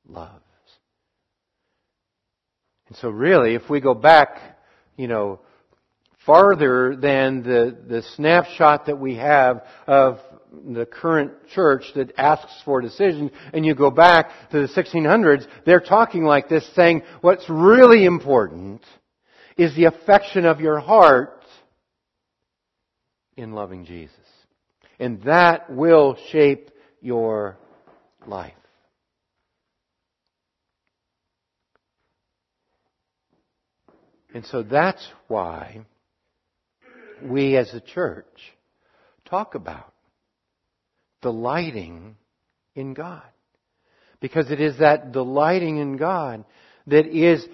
loves. 0.08 0.40
And 2.88 2.96
so 2.96 3.10
really, 3.10 3.54
if 3.54 3.68
we 3.68 3.80
go 3.80 3.92
back, 3.92 4.38
you 4.96 5.08
know, 5.08 5.40
farther 6.24 6.96
than 6.96 7.42
the, 7.42 7.76
the 7.86 8.02
snapshot 8.14 8.86
that 8.86 8.98
we 8.98 9.16
have 9.16 9.64
of 9.86 10.18
the 10.66 10.86
current 10.86 11.32
church 11.52 11.84
that 11.96 12.12
asks 12.16 12.62
for 12.64 12.80
decisions 12.80 13.32
and 13.52 13.66
you 13.66 13.74
go 13.74 13.90
back 13.90 14.30
to 14.50 14.60
the 14.60 14.68
1600s, 14.68 15.46
they're 15.66 15.80
talking 15.80 16.24
like 16.24 16.48
this 16.48 16.68
saying 16.74 17.02
what's 17.20 17.48
really 17.50 18.04
important 18.04 18.82
is 19.56 19.74
the 19.74 19.84
affection 19.84 20.44
of 20.44 20.60
your 20.60 20.78
heart 20.78 21.33
in 23.36 23.52
loving 23.52 23.84
Jesus. 23.84 24.16
And 24.98 25.22
that 25.24 25.70
will 25.70 26.16
shape 26.30 26.70
your 27.00 27.58
life. 28.26 28.54
And 34.34 34.44
so 34.46 34.62
that's 34.64 35.06
why 35.28 35.86
we 37.22 37.56
as 37.56 37.72
a 37.72 37.80
church 37.80 38.26
talk 39.24 39.54
about 39.54 39.92
delighting 41.22 42.16
in 42.74 42.94
God. 42.94 43.22
Because 44.20 44.50
it 44.50 44.60
is 44.60 44.78
that 44.78 45.12
delighting 45.12 45.76
in 45.76 45.96
God 45.96 46.44
that 46.86 47.06
is 47.06 47.46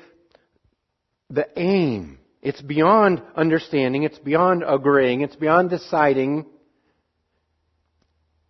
the 1.29 1.47
aim. 1.57 2.19
It's 2.42 2.62
beyond 2.62 3.22
understanding, 3.37 4.05
it's 4.05 4.18
beyond 4.18 4.64
agreeing, 4.66 5.20
it's 5.20 5.37
beyond 5.37 5.70
deciding. 5.70 6.46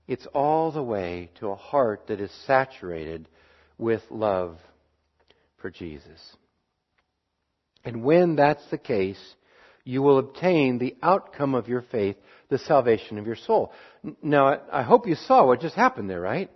It's 0.06 0.26
all 0.34 0.72
the 0.72 0.82
way 0.82 1.30
to 1.38 1.48
a 1.48 1.56
heart 1.56 2.06
that 2.08 2.20
is 2.20 2.30
saturated 2.46 3.28
with 3.78 4.02
love 4.10 4.58
for 5.58 5.70
Jesus. 5.70 6.20
And 7.84 8.04
when 8.04 8.36
that's 8.36 8.64
the 8.70 8.78
case, 8.78 9.20
you 9.84 10.02
will 10.02 10.18
obtain 10.18 10.78
the 10.78 10.96
outcome 11.02 11.54
of 11.54 11.68
your 11.68 11.82
faith, 11.82 12.16
the 12.48 12.58
salvation 12.58 13.18
of 13.18 13.26
your 13.26 13.36
soul. 13.36 13.72
Now, 14.22 14.60
I 14.70 14.82
hope 14.82 15.06
you 15.06 15.14
saw 15.14 15.46
what 15.46 15.60
just 15.60 15.74
happened 15.74 16.10
there, 16.10 16.20
right? 16.20 16.50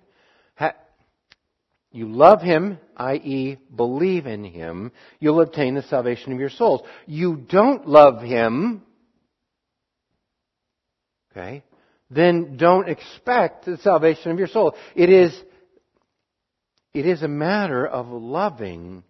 You 1.95 2.09
love 2.09 2.43
Him, 2.43 2.79
i.e., 2.97 3.57
believe 3.73 4.27
in 4.27 4.43
Him, 4.43 4.91
you'll 5.21 5.41
obtain 5.41 5.77
the 5.77 5.83
salvation 5.83 6.33
of 6.33 6.41
your 6.41 6.51
souls. 6.51 6.83
You 7.07 7.37
don't 7.37 7.87
love 7.87 8.21
Him, 8.21 8.83
okay, 11.31 11.63
then 12.11 12.57
don't 12.57 12.89
expect 12.89 13.67
the 13.67 13.77
salvation 13.77 14.33
of 14.33 14.41
your 14.41 14.49
soul. 14.49 14.75
It 14.97 15.09
is, 15.09 15.41
it 16.93 17.07
is 17.07 17.23
a 17.23 17.29
matter 17.29 17.87
of 17.87 18.09
loving 18.09 19.05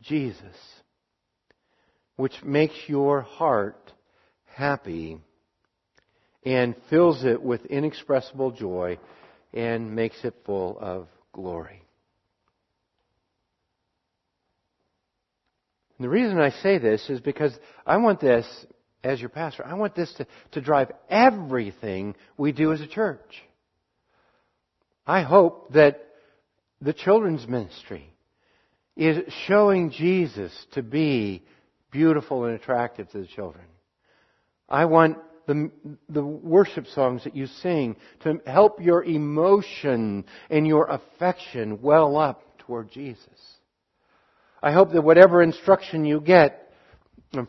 Jesus 0.00 0.56
which 2.14 2.44
makes 2.44 2.76
your 2.86 3.22
heart 3.22 3.92
happy 4.44 5.18
and 6.44 6.76
fills 6.88 7.24
it 7.24 7.42
with 7.42 7.66
inexpressible 7.66 8.52
joy 8.52 8.98
and 9.52 9.96
makes 9.96 10.24
it 10.24 10.36
full 10.46 10.78
of 10.78 11.08
glory. 11.32 11.82
And 16.00 16.06
the 16.06 16.10
reason 16.12 16.40
I 16.40 16.48
say 16.62 16.78
this 16.78 17.10
is 17.10 17.20
because 17.20 17.52
I 17.84 17.98
want 17.98 18.20
this, 18.20 18.46
as 19.04 19.20
your 19.20 19.28
pastor, 19.28 19.66
I 19.66 19.74
want 19.74 19.94
this 19.94 20.10
to, 20.14 20.26
to 20.52 20.62
drive 20.62 20.90
everything 21.10 22.14
we 22.38 22.52
do 22.52 22.72
as 22.72 22.80
a 22.80 22.86
church. 22.86 23.42
I 25.06 25.20
hope 25.20 25.74
that 25.74 26.02
the 26.80 26.94
children's 26.94 27.46
ministry 27.46 28.14
is 28.96 29.30
showing 29.46 29.90
Jesus 29.90 30.50
to 30.72 30.82
be 30.82 31.42
beautiful 31.90 32.46
and 32.46 32.54
attractive 32.54 33.10
to 33.10 33.18
the 33.18 33.26
children. 33.26 33.66
I 34.70 34.86
want 34.86 35.18
the, 35.46 35.70
the 36.08 36.24
worship 36.24 36.86
songs 36.86 37.24
that 37.24 37.36
you 37.36 37.46
sing 37.46 37.96
to 38.20 38.40
help 38.46 38.80
your 38.80 39.04
emotion 39.04 40.24
and 40.48 40.66
your 40.66 40.86
affection 40.86 41.82
well 41.82 42.16
up 42.16 42.42
toward 42.60 42.90
Jesus. 42.90 43.28
I 44.62 44.72
hope 44.72 44.92
that 44.92 45.02
whatever 45.02 45.42
instruction 45.42 46.04
you 46.04 46.20
get 46.20 46.72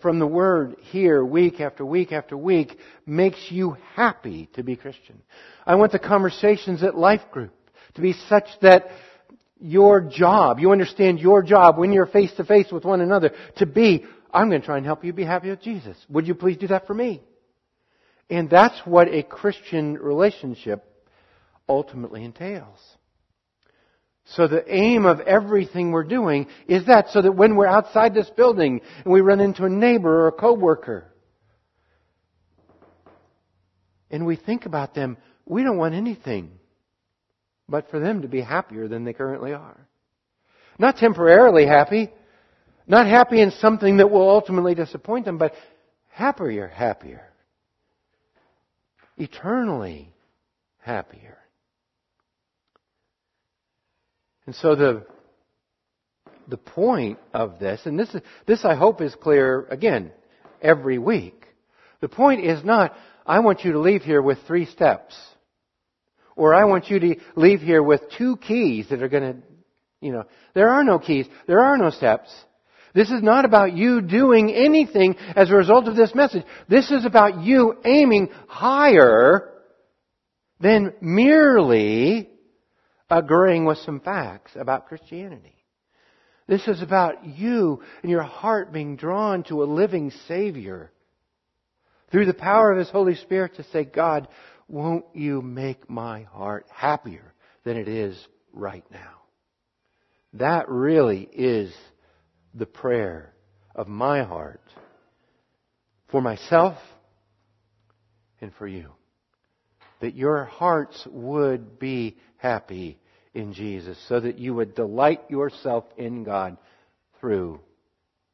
from 0.01 0.19
the 0.19 0.27
Word 0.27 0.75
here 0.91 1.23
week 1.23 1.59
after 1.59 1.85
week 1.85 2.11
after 2.11 2.37
week 2.37 2.77
makes 3.05 3.39
you 3.49 3.77
happy 3.95 4.49
to 4.53 4.63
be 4.63 4.75
Christian. 4.75 5.21
I 5.65 5.75
want 5.75 5.91
the 5.91 5.99
conversations 5.99 6.83
at 6.83 6.95
Life 6.95 7.31
Group 7.31 7.53
to 7.95 8.01
be 8.01 8.13
such 8.29 8.47
that 8.61 8.87
your 9.59 10.01
job, 10.01 10.59
you 10.59 10.71
understand 10.71 11.19
your 11.19 11.43
job 11.43 11.77
when 11.77 11.91
you're 11.91 12.05
face 12.05 12.33
to 12.37 12.43
face 12.43 12.71
with 12.71 12.85
one 12.85 13.01
another 13.01 13.31
to 13.57 13.65
be 13.65 14.05
I'm 14.33 14.49
going 14.49 14.61
to 14.61 14.65
try 14.65 14.77
and 14.77 14.85
help 14.85 15.03
you 15.03 15.13
be 15.13 15.25
happy 15.25 15.49
with 15.49 15.61
Jesus. 15.61 15.97
Would 16.09 16.27
you 16.27 16.35
please 16.35 16.57
do 16.57 16.67
that 16.67 16.87
for 16.87 16.93
me? 16.93 17.21
And 18.29 18.49
that's 18.49 18.79
what 18.85 19.09
a 19.09 19.23
Christian 19.23 19.95
relationship 19.95 20.85
ultimately 21.67 22.23
entails. 22.23 22.79
So 24.25 24.47
the 24.47 24.63
aim 24.73 25.05
of 25.05 25.19
everything 25.21 25.91
we're 25.91 26.03
doing 26.03 26.47
is 26.67 26.85
that 26.85 27.09
so 27.09 27.21
that 27.21 27.31
when 27.31 27.55
we're 27.55 27.67
outside 27.67 28.13
this 28.13 28.29
building 28.29 28.81
and 29.03 29.11
we 29.11 29.21
run 29.21 29.39
into 29.39 29.65
a 29.65 29.69
neighbor 29.69 30.23
or 30.23 30.27
a 30.27 30.31
coworker 30.31 31.11
and 34.09 34.25
we 34.25 34.35
think 34.35 34.65
about 34.65 34.93
them, 34.93 35.17
we 35.45 35.63
don't 35.63 35.77
want 35.77 35.95
anything 35.95 36.51
but 37.67 37.89
for 37.89 37.99
them 37.99 38.21
to 38.21 38.27
be 38.27 38.41
happier 38.41 38.87
than 38.87 39.05
they 39.05 39.13
currently 39.13 39.53
are. 39.53 39.87
Not 40.77 40.97
temporarily 40.97 41.65
happy, 41.65 42.09
not 42.85 43.07
happy 43.07 43.41
in 43.41 43.51
something 43.51 43.97
that 43.97 44.11
will 44.11 44.29
ultimately 44.29 44.75
disappoint 44.75 45.25
them, 45.25 45.37
but 45.37 45.53
happier, 46.09 46.67
happier. 46.67 47.23
Eternally 49.17 50.13
happier. 50.79 51.37
And 54.45 54.55
so 54.55 54.75
the, 54.75 55.05
the 56.47 56.57
point 56.57 57.19
of 57.33 57.59
this, 57.59 57.81
and 57.85 57.97
this, 57.97 58.13
is, 58.13 58.21
this 58.45 58.65
I 58.65 58.75
hope 58.75 59.01
is 59.01 59.15
clear 59.15 59.65
again 59.69 60.11
every 60.61 60.97
week. 60.97 61.45
The 62.01 62.09
point 62.09 62.43
is 62.43 62.63
not, 62.63 62.95
I 63.25 63.39
want 63.39 63.63
you 63.63 63.73
to 63.73 63.79
leave 63.79 64.01
here 64.01 64.21
with 64.21 64.39
three 64.47 64.65
steps. 64.65 65.15
Or 66.35 66.55
I 66.55 66.65
want 66.65 66.89
you 66.89 66.99
to 66.99 67.15
leave 67.35 67.61
here 67.61 67.83
with 67.83 68.01
two 68.17 68.37
keys 68.37 68.87
that 68.89 69.03
are 69.03 69.09
going 69.09 69.33
to, 69.33 69.39
you 69.99 70.11
know, 70.11 70.23
there 70.55 70.69
are 70.69 70.83
no 70.83 70.97
keys. 70.97 71.27
There 71.45 71.59
are 71.59 71.77
no 71.77 71.91
steps. 71.91 72.33
This 72.93 73.11
is 73.11 73.21
not 73.21 73.45
about 73.45 73.73
you 73.73 74.01
doing 74.01 74.51
anything 74.51 75.15
as 75.35 75.49
a 75.49 75.55
result 75.55 75.87
of 75.87 75.95
this 75.95 76.15
message. 76.15 76.43
This 76.67 76.89
is 76.89 77.05
about 77.05 77.43
you 77.43 77.77
aiming 77.85 78.29
higher 78.47 79.51
than 80.59 80.93
merely 80.99 82.30
agreeing 83.11 83.65
with 83.65 83.77
some 83.79 83.99
facts 83.99 84.53
about 84.55 84.87
Christianity. 84.87 85.55
This 86.47 86.67
is 86.67 86.81
about 86.81 87.25
you 87.25 87.83
and 88.01 88.09
your 88.09 88.23
heart 88.23 88.71
being 88.73 88.95
drawn 88.95 89.43
to 89.43 89.61
a 89.61 89.65
living 89.65 90.11
Savior 90.27 90.91
through 92.09 92.25
the 92.25 92.33
power 92.33 92.71
of 92.71 92.77
His 92.77 92.89
Holy 92.89 93.15
Spirit 93.15 93.55
to 93.55 93.63
say, 93.65 93.83
God, 93.83 94.27
won't 94.67 95.05
you 95.13 95.41
make 95.41 95.89
my 95.89 96.23
heart 96.23 96.65
happier 96.73 97.33
than 97.63 97.77
it 97.77 97.87
is 97.87 98.17
right 98.53 98.85
now? 98.91 99.21
That 100.33 100.69
really 100.69 101.29
is 101.33 101.73
the 102.53 102.65
prayer 102.65 103.33
of 103.75 103.87
my 103.87 104.23
heart 104.23 104.61
for 106.09 106.21
myself 106.21 106.77
and 108.39 108.53
for 108.55 108.67
you. 108.67 108.91
That 109.99 110.15
your 110.15 110.45
hearts 110.45 111.05
would 111.11 111.77
be 111.77 112.17
happy 112.37 112.97
in 113.33 113.53
Jesus 113.53 113.97
so 114.07 114.19
that 114.19 114.37
you 114.37 114.53
would 114.53 114.75
delight 114.75 115.21
yourself 115.29 115.85
in 115.97 116.23
God 116.23 116.57
through 117.19 117.59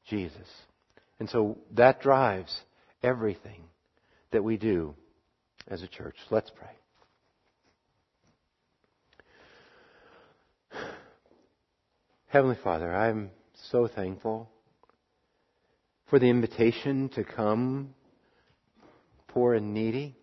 Jesus. 0.07 0.47
And 1.19 1.29
so 1.29 1.57
that 1.75 2.01
drives 2.01 2.61
everything 3.03 3.63
that 4.31 4.43
we 4.43 4.57
do 4.57 4.95
as 5.67 5.83
a 5.83 5.87
church. 5.87 6.15
Let's 6.29 6.51
pray. 10.71 10.81
Heavenly 12.27 12.57
Father, 12.63 12.93
I'm 12.93 13.31
so 13.71 13.87
thankful 13.87 14.49
for 16.09 16.19
the 16.19 16.29
invitation 16.29 17.09
to 17.09 17.23
come 17.23 17.93
poor 19.27 19.53
and 19.53 19.73
needy. 19.73 20.15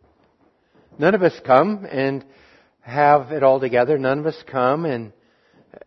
None 0.98 1.14
of 1.14 1.22
us 1.22 1.38
come 1.44 1.86
and 1.90 2.24
have 2.84 3.32
it 3.32 3.42
all 3.42 3.60
together. 3.60 3.98
None 3.98 4.18
of 4.18 4.26
us 4.26 4.42
come 4.50 4.84
and 4.84 5.12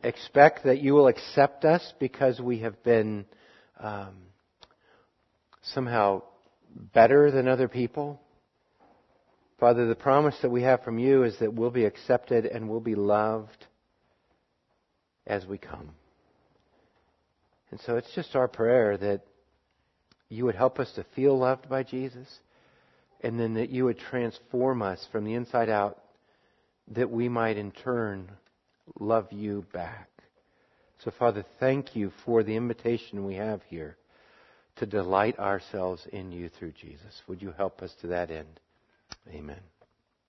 expect 0.03 0.63
that 0.65 0.81
you 0.81 0.93
will 0.93 1.07
accept 1.07 1.63
us 1.63 1.93
because 1.99 2.39
we 2.39 2.59
have 2.59 2.83
been 2.83 3.25
um, 3.79 4.15
somehow 5.73 6.23
better 6.93 7.29
than 7.31 7.47
other 7.47 7.67
people. 7.67 8.19
Father, 9.59 9.87
the 9.87 9.95
promise 9.95 10.35
that 10.41 10.49
we 10.49 10.63
have 10.63 10.83
from 10.83 10.97
you 10.97 11.23
is 11.23 11.37
that 11.39 11.53
we'll 11.53 11.71
be 11.71 11.85
accepted 11.85 12.45
and 12.45 12.67
we'll 12.67 12.79
be 12.79 12.95
loved 12.95 13.65
as 15.25 15.45
we 15.45 15.57
come. 15.57 15.91
And 17.69 17.79
so 17.81 17.97
it's 17.97 18.13
just 18.15 18.35
our 18.35 18.47
prayer 18.47 18.97
that 18.97 19.21
you 20.29 20.45
would 20.45 20.55
help 20.55 20.79
us 20.79 20.91
to 20.95 21.05
feel 21.15 21.37
loved 21.37 21.69
by 21.69 21.83
Jesus 21.83 22.27
and 23.21 23.39
then 23.39 23.55
that 23.55 23.69
you 23.69 23.85
would 23.85 23.99
transform 23.99 24.81
us 24.81 25.05
from 25.11 25.25
the 25.25 25.33
inside 25.33 25.69
out 25.69 25.99
that 26.89 27.09
we 27.09 27.29
might 27.29 27.57
in 27.57 27.71
turn 27.71 28.31
love 28.99 29.27
you 29.31 29.65
back. 29.73 30.09
So, 31.03 31.11
Father, 31.11 31.45
thank 31.59 31.95
you 31.95 32.11
for 32.25 32.43
the 32.43 32.55
invitation 32.55 33.25
we 33.25 33.35
have 33.35 33.61
here 33.69 33.97
to 34.77 34.85
delight 34.85 35.37
ourselves 35.37 36.07
in 36.11 36.31
you 36.31 36.49
through 36.49 36.71
Jesus. 36.71 37.21
Would 37.27 37.41
you 37.41 37.51
help 37.51 37.81
us 37.81 37.93
to 38.01 38.07
that 38.07 38.31
end? 38.31 38.59
Amen. 39.29 39.59